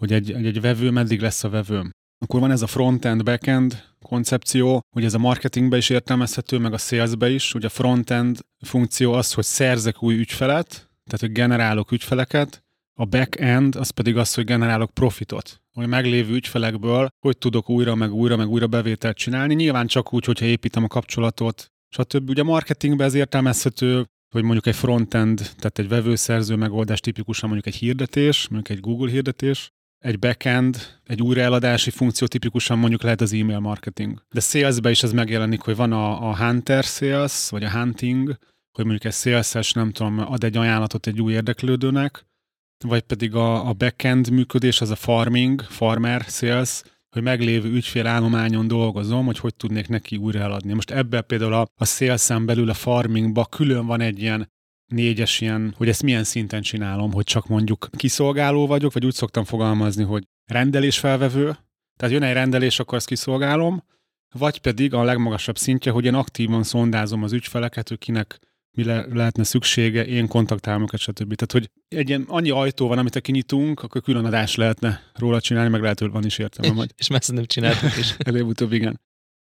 [0.00, 1.90] Hogy egy, egy, egy vevő meddig lesz a vevőm.
[2.24, 6.78] Akkor van ez a front-end, back-end koncepció, hogy ez a marketingbe is értelmezhető, meg a
[6.78, 7.54] salesbe is.
[7.54, 10.68] Ugye a front-end funkció az, hogy szerzek új ügyfelet,
[11.04, 12.64] tehát hogy generálok ügyfeleket,
[12.98, 15.60] a back-end az pedig az, hogy generálok profitot.
[15.72, 19.54] Hogy meglévő ügyfelekből hogy tudok újra, meg újra, meg újra bevételt csinálni.
[19.54, 22.28] Nyilván csak úgy, hogyha építem a kapcsolatot, stb.
[22.28, 27.74] Ugye a marketingbe ez értelmezhető, hogy mondjuk egy frontend, tehát egy vevőszerző megoldás tipikusan mondjuk
[27.74, 29.70] egy hirdetés, mondjuk egy Google hirdetés,
[30.00, 34.22] egy backend, egy újraeladási funkció tipikusan mondjuk lehet az email marketing.
[34.30, 38.36] De salesbe is ez megjelenik, hogy van a, a hunter sales, vagy a hunting,
[38.72, 42.26] hogy mondjuk egy sales nem tudom, ad egy ajánlatot egy új érdeklődőnek,
[42.84, 49.26] vagy pedig a, a backend működés, az a farming, farmer sales, hogy meglévő ügyfélállományon dolgozom,
[49.26, 50.72] hogy hogy tudnék neki újra eladni.
[50.72, 54.48] Most ebben például a, a sales belül a farmingba külön van egy ilyen
[54.90, 59.44] négyes ilyen, hogy ezt milyen szinten csinálom, hogy csak mondjuk kiszolgáló vagyok, vagy úgy szoktam
[59.44, 61.56] fogalmazni, hogy rendelésfelvevő,
[61.96, 63.84] tehát jön egy rendelés, akkor ezt kiszolgálom,
[64.34, 68.38] vagy pedig a legmagasabb szintje, hogy én aktívan szondázom az ügyfeleket, hogy kinek
[68.76, 71.34] mi le, lehetne szüksége, én kontaktálom őket, stb.
[71.34, 75.40] Tehát, hogy egy ilyen annyi ajtó van, amit a kinyitunk, akkor külön adás lehetne róla
[75.40, 76.74] csinálni, meg lehet, hogy van is értelme.
[76.74, 76.90] Majd.
[76.96, 78.14] És messze nem csináltuk is.
[78.28, 79.00] Előbb-utóbb igen.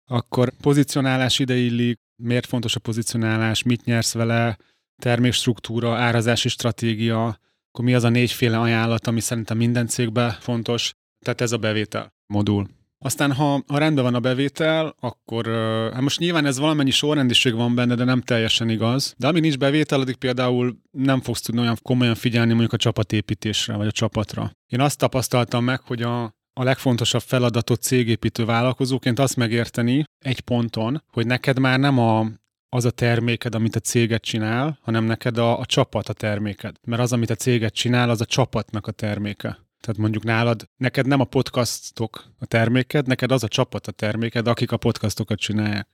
[0.05, 4.57] Akkor pozicionálás ide illik, miért fontos a pozicionálás, mit nyersz vele,
[5.01, 7.39] termékstruktúra, árazási stratégia,
[7.69, 10.93] akkor mi az a négyféle ajánlat, ami szerintem minden cégben fontos,
[11.25, 12.67] tehát ez a bevétel modul.
[13.03, 15.45] Aztán, ha, ha rendben van a bevétel, akkor
[15.93, 19.13] hát most nyilván ez valamennyi sorrendiség van benne, de nem teljesen igaz.
[19.17, 23.75] De amíg nincs bevétel, addig például nem fogsz tudni olyan komolyan figyelni mondjuk a csapatépítésre,
[23.75, 24.51] vagy a csapatra.
[24.67, 26.23] Én azt tapasztaltam meg, hogy a,
[26.53, 32.27] a legfontosabb feladatot cégépítő vállalkozóként azt megérteni egy ponton, hogy neked már nem a,
[32.75, 36.75] az a terméked, amit a céget csinál, hanem neked a, a csapat a terméked.
[36.83, 39.47] Mert az, amit a céget csinál, az a csapatnak a terméke.
[39.81, 44.47] Tehát mondjuk nálad, neked nem a podcastok a terméked, neked az a csapat a terméked,
[44.47, 45.87] akik a podcastokat csinálják.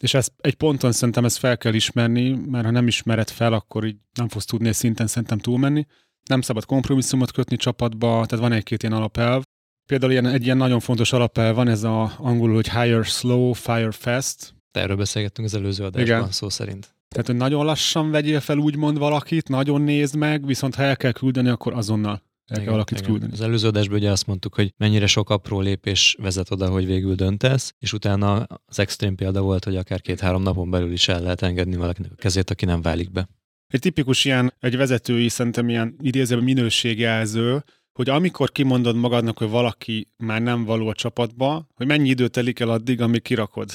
[0.00, 3.84] És ezt egy ponton szerintem ezt fel kell ismerni, mert ha nem ismered fel, akkor
[3.84, 5.86] így nem fogsz tudni szinten szerintem túlmenni.
[6.28, 9.42] Nem szabad kompromisszumot kötni csapatba, tehát van egy-két ilyen alapelv.
[9.86, 13.90] Például ilyen, egy ilyen nagyon fontos alapelv van, ez a angolul, hogy hire slow, fire
[13.90, 14.56] fast.
[14.70, 16.30] Erről beszélgettünk az előző adásban Igen.
[16.30, 16.96] szó szerint.
[17.08, 21.12] Tehát, hogy nagyon lassan vegyél fel úgymond valakit, nagyon nézd meg, viszont ha el kell
[21.12, 23.10] küldeni, akkor azonnal el igen, kell valakit igen.
[23.10, 23.32] küldeni.
[23.32, 27.14] Az előző adásban ugye azt mondtuk, hogy mennyire sok apró lépés vezet oda, hogy végül
[27.14, 31.42] döntesz, és utána az extrém példa volt, hogy akár két-három napon belül is el lehet
[31.42, 33.28] engedni valakinek a kezét, aki nem válik be.
[33.66, 40.08] Egy tipikus ilyen, egy vezetői szerintem ilyen idézőben minőségjelző, hogy amikor kimondod magadnak, hogy valaki
[40.16, 43.70] már nem való a csapatba, hogy mennyi idő telik el addig, amíg kirakod.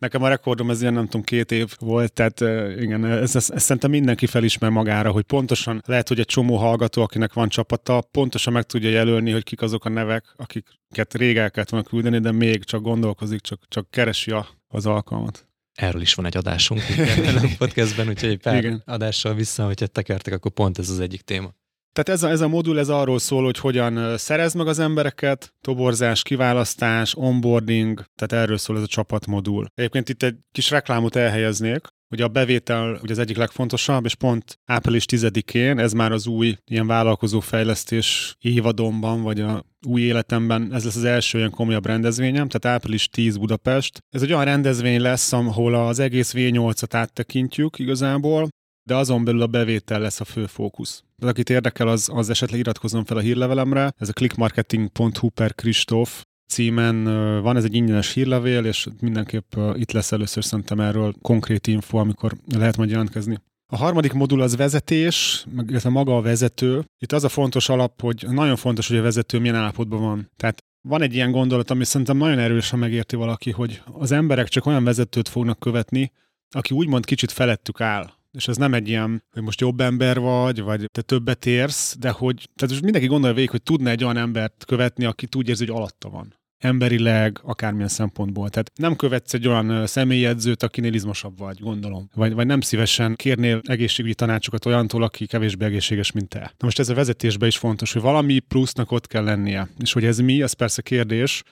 [0.00, 2.40] Nekem a rekordom ez ilyen nem tudom két év volt, tehát
[2.80, 7.02] igen, ez, ez, ez szerintem mindenki felismer magára, hogy pontosan lehet, hogy egy csomó hallgató,
[7.02, 11.50] akinek van csapata, pontosan meg tudja jelölni, hogy kik azok a nevek, akiket rég el
[11.50, 15.48] kellett volna küldeni, de még csak gondolkozik, csak, csak keresi a, az alkalmat.
[15.74, 18.82] Erről is van egy adásunk a podcastben, úgyhogy egy pár Igen.
[18.86, 21.54] adással vissza, hogyha tekertek, akkor pont ez az egyik téma.
[21.92, 25.54] Tehát ez a, ez a modul ez arról szól, hogy hogyan szerez meg az embereket,
[25.60, 29.66] toborzás, kiválasztás, onboarding, tehát erről szól ez a csapatmodul.
[29.74, 31.80] Egyébként itt egy kis reklámot elhelyeznék,
[32.12, 36.56] Ugye a bevétel ugye az egyik legfontosabb, és pont április 10-én, ez már az új
[36.64, 42.76] ilyen vállalkozófejlesztés évadomban, vagy a új életemben, ez lesz az első ilyen komolyabb rendezvényem, tehát
[42.76, 43.98] április 10 Budapest.
[44.08, 48.48] Ez egy olyan rendezvény lesz, ahol az egész V8-at áttekintjük igazából,
[48.82, 51.04] de azon belül a bevétel lesz a fő fókusz.
[51.16, 53.92] De akit érdekel, az, az esetleg iratkozzon fel a hírlevelemre.
[53.98, 57.04] Ez a clickmarketing.hu per Kristóf címen
[57.42, 62.32] van, ez egy ingyenes hírlevél, és mindenképp itt lesz először szerintem erről konkrét info, amikor
[62.54, 63.38] lehet majd jelentkezni.
[63.72, 66.84] A harmadik modul az vezetés, illetve maga a vezető.
[66.98, 70.30] Itt az a fontos alap, hogy nagyon fontos, hogy a vezető milyen állapotban van.
[70.36, 74.48] Tehát van egy ilyen gondolat, ami szerintem nagyon erős, ha megérti valaki, hogy az emberek
[74.48, 76.12] csak olyan vezetőt fognak követni,
[76.54, 80.60] aki úgymond kicsit felettük áll és ez nem egy ilyen, hogy most jobb ember vagy,
[80.60, 84.16] vagy te többet érsz, de hogy, tehát most mindenki gondolja végig, hogy tudna egy olyan
[84.16, 88.48] embert követni, aki úgy érzi, hogy alatta van emberileg, akármilyen szempontból.
[88.48, 92.08] Tehát nem követsz egy olyan személyedzőt, akinél izmosabb vagy, gondolom.
[92.14, 96.38] Vagy, vagy nem szívesen kérnél egészségügyi tanácsokat olyantól, aki kevésbé egészséges, mint te.
[96.40, 99.68] Na most ez a vezetésben is fontos, hogy valami plusznak ott kell lennie.
[99.78, 101.42] És hogy ez mi, az persze kérdés.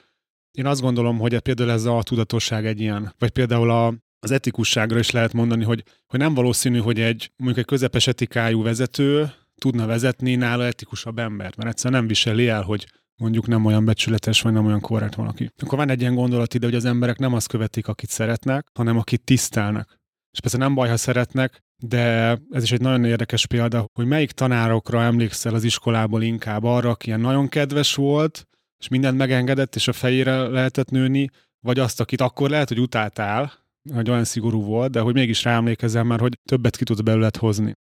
[0.51, 4.99] Én azt gondolom, hogy például ez a tudatosság egy ilyen, vagy például a, az etikusságra
[4.99, 9.85] is lehet mondani, hogy, hogy nem valószínű, hogy egy mondjuk egy közepes etikájú vezető tudna
[9.85, 12.87] vezetni nála etikusabb embert, mert egyszerűen nem viseli el, hogy
[13.19, 15.51] mondjuk nem olyan becsületes, vagy nem olyan korrekt valaki.
[15.57, 18.97] Akkor van egy ilyen gondolat ide, hogy az emberek nem azt követik, akit szeretnek, hanem
[18.97, 19.99] akit tisztelnek.
[20.31, 24.31] És persze nem baj, ha szeretnek, de ez is egy nagyon érdekes példa, hogy melyik
[24.31, 28.47] tanárokra emlékszel az iskolából inkább arra, aki ilyen nagyon kedves volt,
[28.79, 33.53] és mindent megengedett, és a fejére lehetett nőni, vagy azt, akit akkor lehet, hogy utáltál,
[33.93, 37.73] hogy olyan szigorú volt, de hogy mégis ráemlékezem már, hogy többet ki tudsz belőle hozni.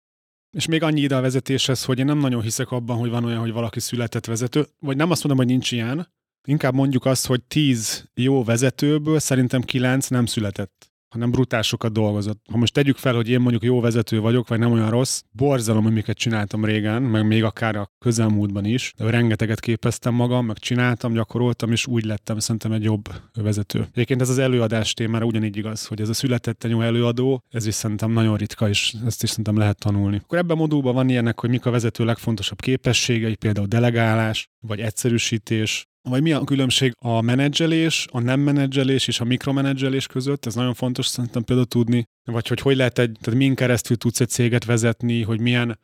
[0.57, 3.41] És még annyi ide a vezetéshez, hogy én nem nagyon hiszek abban, hogy van olyan,
[3.41, 6.13] hogy valaki született vezető, vagy nem azt mondom, hogy nincs ilyen,
[6.49, 12.45] inkább mondjuk azt, hogy tíz jó vezetőből szerintem kilenc nem született hanem brutál sokat dolgozott.
[12.51, 15.87] Ha most tegyük fel, hogy én mondjuk jó vezető vagyok, vagy nem olyan rossz, borzalom,
[15.87, 21.13] amiket csináltam régen, meg még akár a közelmúltban is, de rengeteget képeztem magam, meg csináltam,
[21.13, 23.05] gyakoroltam, és úgy lettem szerintem egy jobb
[23.35, 23.87] vezető.
[23.93, 27.75] Egyébként ez az előadás témára ugyanígy igaz, hogy ez a született jó előadó, ez is
[27.75, 30.21] szerintem nagyon ritka, és ezt is szerintem lehet tanulni.
[30.23, 34.81] Akkor ebben a modulban van ilyenek, hogy mik a vezető legfontosabb képességei, például delegálás, vagy
[34.81, 40.47] egyszerűsítés, vagy mi a különbség a menedzselés, a nem menedzselés és a mikromenedzselés között?
[40.47, 42.05] Ez nagyon fontos szerintem például tudni.
[42.25, 45.79] Vagy hogy hogy lehet egy, tehát min keresztül tudsz egy céget vezetni, hogy milyen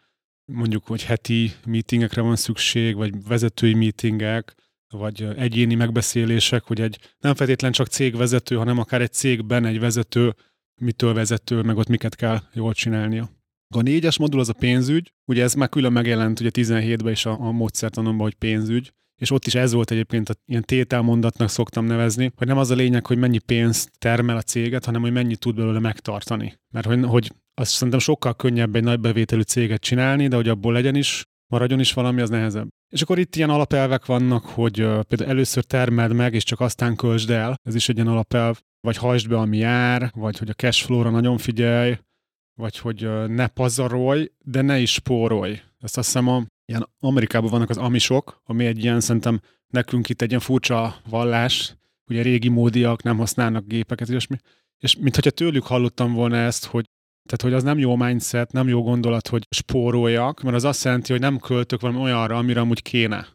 [0.45, 4.55] mondjuk, hogy heti meetingekre van szükség, vagy vezetői meetingek,
[4.89, 10.35] vagy egyéni megbeszélések, hogy egy nem feltétlen csak cégvezető, hanem akár egy cégben egy vezető,
[10.81, 13.31] mitől vezető, meg ott miket kell jól csinálnia.
[13.75, 17.41] A négyes modul az a pénzügy, ugye ez már külön megjelent ugye 17-ben is a,
[17.41, 18.93] a módszertanomban, hogy pénzügy,
[19.23, 22.75] és ott is ez volt egyébként, a, ilyen tételmondatnak szoktam nevezni, hogy nem az a
[22.75, 26.55] lényeg, hogy mennyi pénzt termel a céget, hanem hogy mennyi tud belőle megtartani.
[26.75, 30.73] Mert hogy, hogy azt szerintem sokkal könnyebb egy nagy bevételű céget csinálni, de hogy abból
[30.73, 32.69] legyen is, maradjon is valami, az nehezebb.
[32.93, 37.31] És akkor itt ilyen alapelvek vannak, hogy például először termeld meg, és csak aztán költsd
[37.31, 37.55] el.
[37.63, 38.61] Ez is egy ilyen alapelv.
[38.81, 41.99] Vagy hajtsd be, ami jár, vagy hogy a cash flow-ra nagyon figyelj,
[42.61, 45.61] vagy hogy ne pazarolj, de ne is spórolj.
[45.81, 50.23] Ezt azt hiszem a ilyen Amerikában vannak az amisok, ami egy ilyen, szerintem nekünk itt
[50.23, 54.37] egy ilyen furcsa vallás, ugye régi módiak nem használnak gépeket, és, mi,
[54.79, 56.85] és mintha tőlük hallottam volna ezt, hogy
[57.25, 61.13] tehát, hogy az nem jó mindset, nem jó gondolat, hogy spóroljak, mert az azt jelenti,
[61.13, 63.27] hogy nem költök valami olyanra, amire amúgy kéne.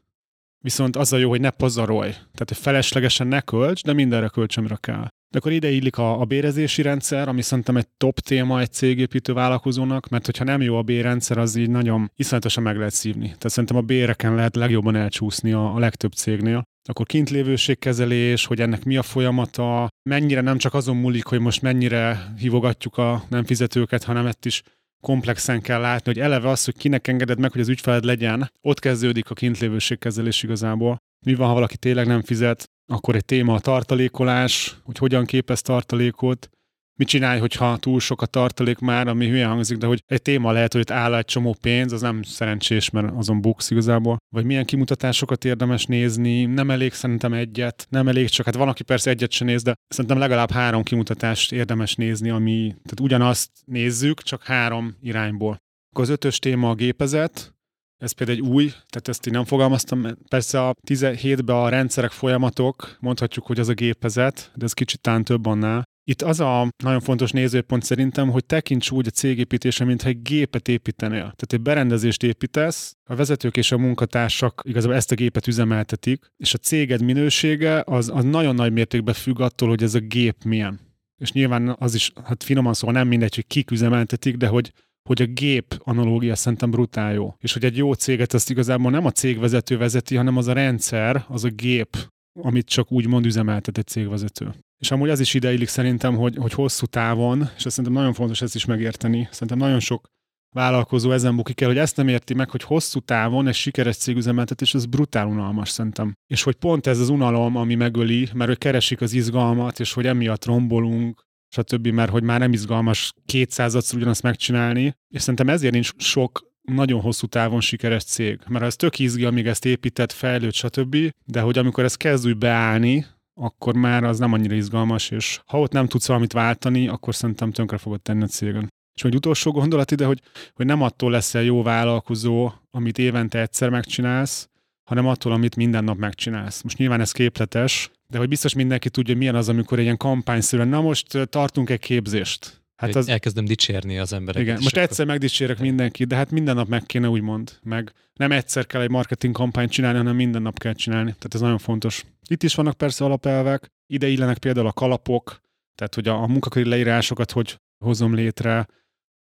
[0.60, 2.10] Viszont az a jó, hogy ne pazarolj.
[2.10, 5.08] Tehát, hogy feleslegesen ne költs, de mindenre költs, amire kell.
[5.30, 9.34] De akkor ide illik a, a bérezési rendszer, ami szerintem egy top téma egy cégépítő
[9.34, 13.26] vállalkozónak, mert hogyha nem jó a bérrendszer, az így nagyon iszonyatosan meg lehet szívni.
[13.26, 16.64] Tehát szerintem a béreken lehet legjobban elcsúszni a, a legtöbb cégnél.
[16.90, 22.34] Akkor kintlévőségkezelés, hogy ennek mi a folyamata, mennyire nem csak azon múlik, hogy most mennyire
[22.38, 24.64] hívogatjuk a nem fizetőket, hanem ezt is
[25.02, 28.80] komplexen kell látni, hogy eleve az, hogy kinek engeded meg, hogy az ügyfeled legyen, ott
[28.80, 30.98] kezdődik a kintlévőségkezelés igazából.
[31.26, 35.62] Mi van, ha valaki tényleg nem fizet, akkor egy téma a tartalékolás, hogy hogyan képez
[35.62, 36.50] tartalékot,
[36.98, 40.52] mit csinálj, hogyha túl sok a tartalék már, ami hülye hangzik, de hogy egy téma
[40.52, 44.18] lehet, hogy itt áll egy csomó pénz, az nem szerencsés, mert azon buksz igazából.
[44.36, 48.84] Vagy milyen kimutatásokat érdemes nézni, nem elég szerintem egyet, nem elég csak, hát van, aki
[48.84, 54.22] persze egyet sem néz, de szerintem legalább három kimutatást érdemes nézni, ami, tehát ugyanazt nézzük,
[54.22, 55.58] csak három irányból.
[55.90, 57.56] Akkor az ötös téma a gépezet,
[57.98, 60.06] ez például egy új, tehát ezt én nem fogalmaztam.
[60.30, 65.24] Persze a 17-ben a rendszerek, folyamatok, mondhatjuk, hogy az a gépezet, de ez kicsit tán
[65.24, 65.84] több annál.
[66.10, 70.68] Itt az a nagyon fontos nézőpont szerintem, hogy tekints úgy a cégépítésre, mintha egy gépet
[70.68, 71.20] építenél.
[71.20, 76.54] Tehát egy berendezést építesz, a vezetők és a munkatársak igazából ezt a gépet üzemeltetik, és
[76.54, 80.80] a céged minősége az, az nagyon nagy mértékben függ attól, hogy ez a gép milyen.
[81.22, 84.72] És nyilván az is, hát finoman szóval nem mindegy, hogy kik üzemeltetik, de hogy
[85.08, 87.36] hogy a gép analógia szerintem brutál jó.
[87.40, 91.26] És hogy egy jó céget azt igazából nem a cégvezető vezeti, hanem az a rendszer,
[91.28, 91.98] az a gép,
[92.42, 94.54] amit csak úgy mond üzemeltet egy cégvezető.
[94.78, 98.42] És amúgy az is ideillik szerintem, hogy, hogy hosszú távon, és azt szerintem nagyon fontos
[98.42, 100.08] ezt is megérteni, szerintem nagyon sok
[100.56, 104.74] vállalkozó ezen bukik el, hogy ezt nem érti meg, hogy hosszú távon egy sikeres cégüzemeltetés
[104.74, 106.14] az brutál unalmas szerintem.
[106.28, 110.06] És hogy pont ez az unalom, ami megöli, mert hogy keresik az izgalmat, és hogy
[110.06, 115.92] emiatt rombolunk, stb., mert hogy már nem izgalmas kétszázadszor ugyanazt megcsinálni, és szerintem ezért nincs
[115.98, 118.40] sok nagyon hosszú távon sikeres cég.
[118.48, 122.38] Mert ez tök izgi, amíg ezt épített, fejlőd, stb., de hogy amikor ez kezd úgy
[122.38, 127.16] beállni, akkor már az nem annyira izgalmas, és ha ott nem tudsz valamit váltani, akkor
[127.16, 128.74] szerintem tönkre fogod tenni a cégen.
[128.96, 130.22] És egy utolsó gondolat ide, hogy,
[130.54, 134.50] hogy nem attól leszel jó vállalkozó, amit évente egyszer megcsinálsz,
[134.90, 136.62] hanem attól, amit minden nap megcsinálsz.
[136.62, 140.68] Most nyilván ez képletes, de hogy biztos mindenki tudja, milyen az, amikor egy ilyen kampányszerűen,
[140.68, 142.62] na most tartunk egy képzést.
[142.78, 143.08] Hát az...
[143.08, 144.48] Elkezdem dicsérni az embereket.
[144.48, 144.90] Igen, most akkor...
[144.90, 147.60] egyszer megdicsérek mindenkit, de hát minden nap meg kéne úgymond.
[147.64, 151.10] Meg nem egyszer kell egy marketing kampányt csinálni, hanem minden nap kell csinálni.
[151.12, 152.06] Tehát ez nagyon fontos.
[152.28, 155.42] Itt is vannak persze alapelvek, ide illenek például a kalapok,
[155.76, 158.68] tehát hogy a, a munkaköri leírásokat hogy hozom létre,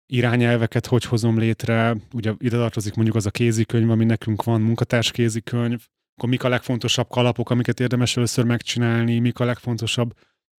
[0.06, 5.10] irányelveket hogy hozom létre, ugye ide tartozik mondjuk az a kézikönyv, ami nekünk van, munkatárs
[5.10, 5.86] kézikönyv,
[6.16, 10.14] akkor mik a legfontosabb kalapok, amiket érdemes először megcsinálni, mik a legfontosabb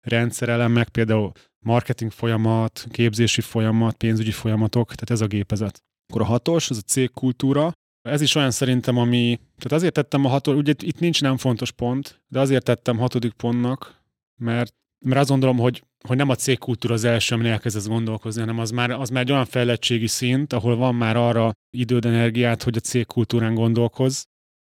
[0.08, 5.82] rendszerelemek, például marketing folyamat, képzési folyamat, pénzügyi folyamatok, tehát ez a gépezet.
[6.08, 7.72] Akkor a hatos, ez a cégkultúra.
[8.02, 11.70] Ez is olyan szerintem, ami, tehát azért tettem a hatos, ugye itt nincs nem fontos
[11.70, 14.02] pont, de azért tettem hatodik pontnak,
[14.40, 18.58] mert, mert azt gondolom, hogy, hogy nem a cégkultúra az első, amin elkezdesz gondolkozni, hanem
[18.58, 22.76] az már, az már egy olyan fejlettségi szint, ahol van már arra időd, energiát, hogy
[22.76, 24.24] a cégkultúrán gondolkoz,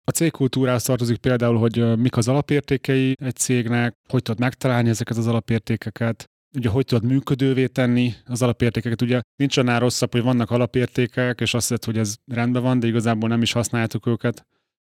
[0.03, 5.27] a cégkultúrához tartozik például, hogy mik az alapértékei egy cégnek, hogy tudod megtalálni ezeket az
[5.27, 6.25] alapértékeket,
[6.55, 9.01] ugye hogy tudod működővé tenni az alapértékeket.
[9.01, 12.87] Ugye nincs annál rosszabb, hogy vannak alapértékek, és azt hiszed, hogy ez rendben van, de
[12.87, 14.45] igazából nem is használtuk őket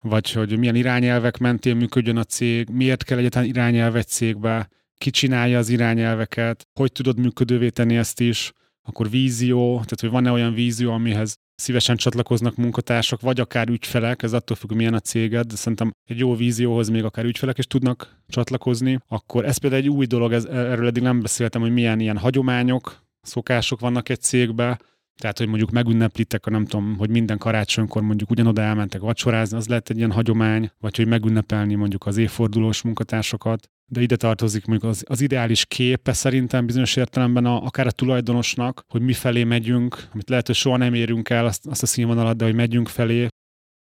[0.08, 5.10] vagy hogy milyen irányelvek mentén működjön a cég, miért kell egyáltalán irányelv egy cégbe, ki
[5.10, 8.52] csinálja az irányelveket, hogy tudod működővé tenni ezt is,
[8.82, 14.32] akkor vízió, tehát hogy van-e olyan vízió, amihez szívesen csatlakoznak munkatársak, vagy akár ügyfelek, ez
[14.32, 18.22] attól függ, milyen a céged, de szerintem egy jó vízióhoz még akár ügyfelek is tudnak
[18.28, 22.18] csatlakozni, akkor ez például egy új dolog, ez, erről eddig nem beszéltem, hogy milyen ilyen
[22.18, 24.78] hagyományok, szokások vannak egy cégbe,
[25.20, 29.68] tehát, hogy mondjuk megünneplitek, a nem tudom, hogy minden karácsonykor mondjuk ugyanoda elmentek vacsorázni, az
[29.68, 33.70] lehet egy ilyen hagyomány, vagy hogy megünnepelni mondjuk az évfordulós munkatársakat.
[33.86, 38.84] De ide tartozik mondjuk az, az ideális képe szerintem bizonyos értelemben a, akár a tulajdonosnak,
[38.88, 42.36] hogy mi felé megyünk, amit lehet, hogy soha nem érünk el azt, azt a színvonalat,
[42.36, 43.28] de hogy megyünk felé,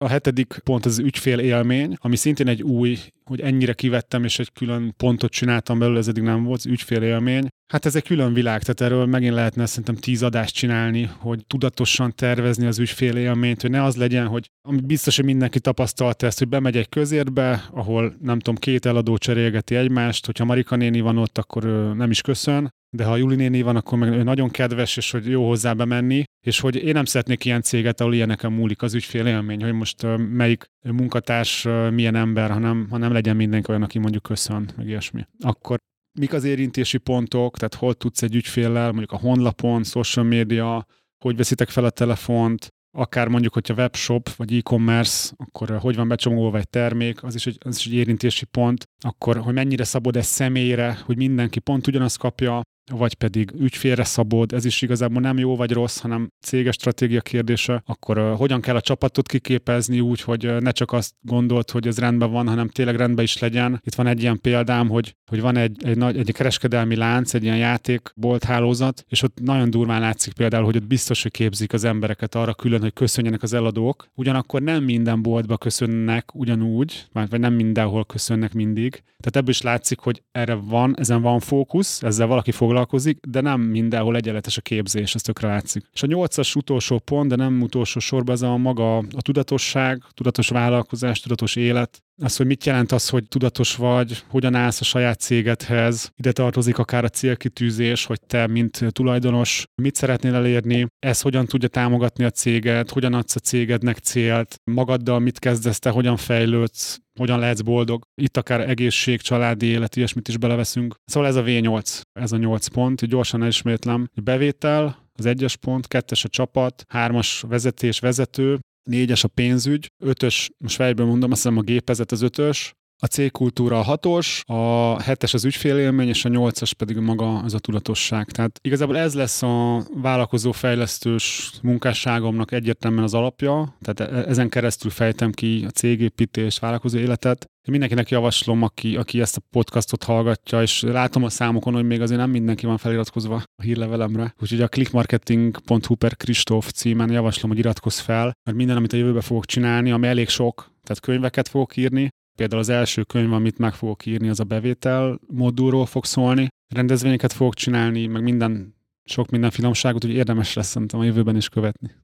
[0.04, 4.52] a hetedik pont az ügyfél élmény, ami szintén egy új, hogy ennyire kivettem, és egy
[4.52, 7.48] külön pontot csináltam belőle, ez eddig nem volt, az ügyfél élmény.
[7.72, 12.14] Hát ez egy külön világ, tehát erről megint lehetne szerintem tíz adást csinálni, hogy tudatosan
[12.14, 16.38] tervezni az ügyfél élményt, hogy ne az legyen, hogy ami biztos, hogy mindenki tapasztalta ezt,
[16.38, 21.18] hogy bemegy egy közérbe, ahol nem tudom, két eladó cserélgeti egymást, hogyha Marika néni van
[21.18, 21.64] ott, akkor
[21.96, 25.26] nem is köszön, de ha Juli néni van, akkor meg ő nagyon kedves, és hogy
[25.26, 29.26] jó hozzá bemenni, és hogy én nem szeretnék ilyen céget, ahol ilyeneken múlik az ügyfél
[29.26, 34.68] élmény, hogy most melyik munkatárs milyen ember, hanem, hanem legyen mindenki olyan, aki mondjuk köszön,
[34.76, 35.26] meg ilyesmi.
[35.40, 35.78] Akkor
[36.18, 40.86] mik az érintési pontok, tehát hol tudsz egy ügyféllel, mondjuk a honlapon, social media,
[41.24, 46.58] hogy veszitek fel a telefont, akár mondjuk, hogyha webshop vagy e-commerce, akkor hogy van becsomagolva
[46.58, 50.26] egy termék, az is egy, az is egy érintési pont, akkor hogy mennyire szabod ez
[50.26, 52.60] személyre, hogy mindenki pont ugyanazt kapja,
[52.96, 57.82] vagy pedig ügyfélre szabod, ez is igazából nem jó vagy rossz, hanem céges stratégia kérdése,
[57.86, 61.86] akkor uh, hogyan kell a csapatot kiképezni úgy, hogy uh, ne csak azt gondolt, hogy
[61.86, 63.80] ez rendben van, hanem tényleg rendben is legyen.
[63.84, 67.42] Itt van egy ilyen példám, hogy, hogy van egy, egy, nagy, egy kereskedelmi lánc, egy
[67.42, 71.84] ilyen játékbolt hálózat, és ott nagyon durván látszik például, hogy ott biztos, hogy képzik az
[71.84, 74.08] embereket arra külön, hogy köszönjenek az eladók.
[74.14, 78.90] Ugyanakkor nem minden boltba köszönnek ugyanúgy, vagy nem mindenhol köszönnek mindig.
[78.92, 83.40] Tehát ebből is látszik, hogy erre van, ezen van fókusz, ezzel valaki foglalkozik, foglalkozik, de
[83.40, 85.84] nem mindenhol egyenletes a képzés, ez tökre látszik.
[85.92, 90.48] És a nyolcas utolsó pont, de nem utolsó sorban ez a maga a tudatosság, tudatos
[90.48, 95.20] vállalkozás, tudatos élet, az, hogy mit jelent az, hogy tudatos vagy, hogyan állsz a saját
[95.20, 101.46] cégedhez, ide tartozik akár a célkitűzés, hogy te, mint tulajdonos, mit szeretnél elérni, ez hogyan
[101.46, 106.98] tudja támogatni a céget, hogyan adsz a cégednek célt, magaddal mit kezdesz te, hogyan fejlődsz,
[107.20, 108.02] hogyan lehetsz boldog.
[108.14, 110.94] Itt akár egészség, családi élet, ilyesmit is beleveszünk.
[111.04, 114.08] Szóval ez a V8, ez a 8 pont, gyorsan ismétlem.
[114.22, 120.74] Bevétel, az egyes pont, kettes a csapat, hármas vezetés, vezető, négyes a pénzügy, ötös, most
[120.74, 125.44] fejből mondom, azt hiszem a gépezet az ötös, a cégkultúra a hatos, a hetes az
[125.44, 128.30] ügyfélélmény, és a nyolcas pedig maga az a tudatosság.
[128.30, 134.90] Tehát igazából ez lesz a vállalkozó fejlesztős munkásságomnak egyértelműen az alapja, tehát e- ezen keresztül
[134.90, 137.44] fejtem ki a cégépítés, vállalkozó életet.
[137.44, 142.00] Én mindenkinek javaslom, aki, aki ezt a podcastot hallgatja, és látom a számokon, hogy még
[142.00, 144.34] azért nem mindenki van feliratkozva a hírlevelemre.
[144.40, 149.20] Úgyhogy a clickmarketing.hu per Kristóf címen javaslom, hogy iratkozz fel, mert minden, amit a jövőben
[149.20, 153.74] fogok csinálni, ami elég sok, tehát könyveket fogok írni, Például az első könyv, amit meg
[153.74, 156.48] fogok írni, az a bevétel modulról fog szólni.
[156.74, 158.74] Rendezvényeket fogok csinálni, meg minden,
[159.04, 161.94] sok minden finomságot, úgy érdemes lesz szerintem a jövőben is követni.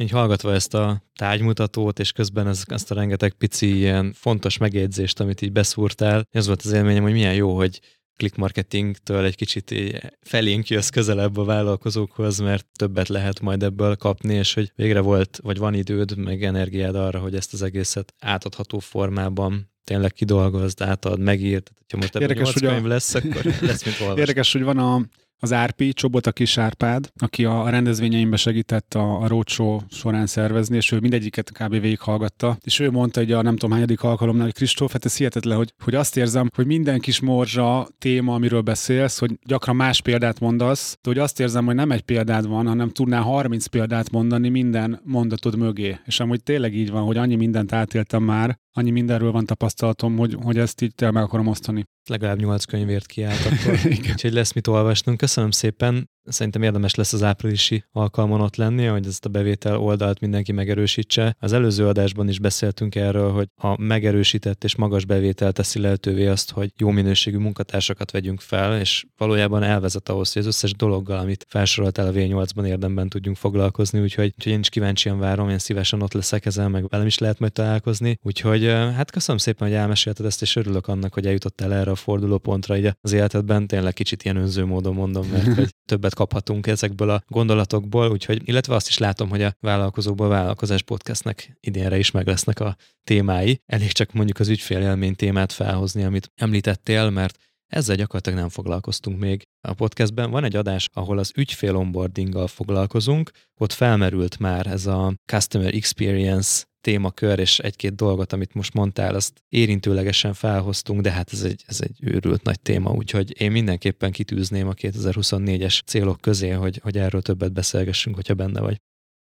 [0.00, 5.20] Így hallgatva ezt a tárgymutatót, és közben ez, ezt a rengeteg pici ilyen fontos megjegyzést,
[5.20, 7.80] amit így beszúrtál, az volt az élményem, hogy milyen jó, hogy
[8.18, 9.74] click marketingtől egy kicsit
[10.20, 15.38] felénk jössz közelebb a vállalkozókhoz, mert többet lehet majd ebből kapni, és hogy végre volt,
[15.42, 21.20] vagy van időd, meg energiád arra, hogy ezt az egészet átadható formában tényleg kidolgozd, átad,
[21.20, 21.72] megírt.
[21.88, 22.88] Ha most ebből Érdekes, hogy könyv a...
[22.88, 24.20] lesz, akkor lesz, mint olvasni.
[24.20, 25.06] Érdekes, hogy van a
[25.40, 25.92] az Árpi,
[26.32, 31.70] kis Árpád, aki a rendezvényeimbe segített a, a roadshow során szervezni, és ő mindegyiket kb.
[31.80, 35.56] végighallgatta, és ő mondta hogy a nem tudom hányadik alkalomnál, hogy Kristóf, hát ez hihetetlen,
[35.56, 40.40] hogy, hogy azt érzem, hogy minden kis morzsa téma, amiről beszélsz, hogy gyakran más példát
[40.40, 44.48] mondasz, de hogy azt érzem, hogy nem egy példád van, hanem tudnál 30 példát mondani
[44.48, 45.98] minden mondatod mögé.
[46.04, 50.36] És amúgy tényleg így van, hogy annyi mindent átéltem már, annyi mindenről van tapasztalatom, hogy,
[50.42, 51.84] hogy ezt így meg akarom osztani.
[52.10, 55.18] Legalább nyolc könyvért kiállt akkor, úgyhogy lesz mit olvasnunk.
[55.18, 56.10] Köszönöm szépen.
[56.28, 61.36] Szerintem érdemes lesz az áprilisi alkalmon ott lenni, hogy ezt a bevétel oldalt mindenki megerősítse.
[61.38, 66.50] Az előző adásban is beszéltünk erről, hogy a megerősített és magas bevétel teszi lehetővé azt,
[66.50, 71.46] hogy jó minőségű munkatársakat vegyünk fel, és valójában elvezet ahhoz, hogy az összes dologgal, amit
[71.48, 76.02] felsorolt el a V8-ban érdemben tudjunk foglalkozni, úgyhogy, úgyhogy én is kíváncsian várom, én szívesen
[76.02, 78.18] ott leszek ezen, meg velem is lehet majd találkozni.
[78.22, 82.76] Úgyhogy hát köszönöm szépen, hogy elmesélted ezt, és örülök annak, hogy eljutottál erre a fordulópontra
[82.76, 83.66] így az életedben.
[83.66, 88.74] Tényleg kicsit ilyen önző módon mondom, mert hogy többet kaphatunk ezekből a gondolatokból, úgyhogy, illetve
[88.74, 93.60] azt is látom, hogy a vállalkozóból vállalkozás podcastnek idénre is meg lesznek a témái.
[93.66, 99.42] Elég csak mondjuk az ügyfélélmény témát felhozni, amit említettél, mert ezzel gyakorlatilag nem foglalkoztunk még
[99.60, 100.30] a podcastben.
[100.30, 106.64] Van egy adás, ahol az ügyfél onboardinggal foglalkozunk, ott felmerült már ez a Customer Experience
[106.80, 111.80] témakör, és egy-két dolgot, amit most mondtál, azt érintőlegesen felhoztunk, de hát ez egy, ez
[111.80, 117.22] egy őrült nagy téma, úgyhogy én mindenképpen kitűzném a 2024-es célok közé, hogy, hogy erről
[117.22, 118.80] többet beszélgessünk, hogyha benne vagy.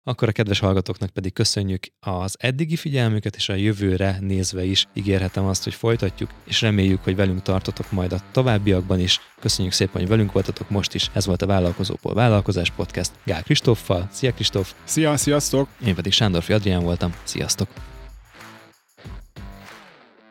[0.04, 5.46] Akkor a kedves hallgatóknak pedig köszönjük az eddigi figyelmüket, és a jövőre nézve is ígérhetem
[5.46, 9.20] azt, hogy folytatjuk, és reméljük, hogy velünk tartotok majd a továbbiakban is.
[9.40, 11.10] Köszönjük szépen, hogy velünk voltatok most is.
[11.14, 14.08] Ez volt a Vállalkozóból Vállalkozás Podcast Gál Kristóffal.
[14.12, 14.74] Szia Kristóf!
[14.84, 15.70] Szia, sziasztok!
[15.86, 17.14] Én pedig Sándorfi Adrián voltam.
[17.24, 17.68] Sziasztok!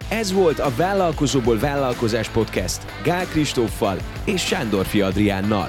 [0.09, 5.69] Ez volt a Vállalkozóból Vállalkozás Podcast Gál Kristóffal és Sándorfi Adriánnal.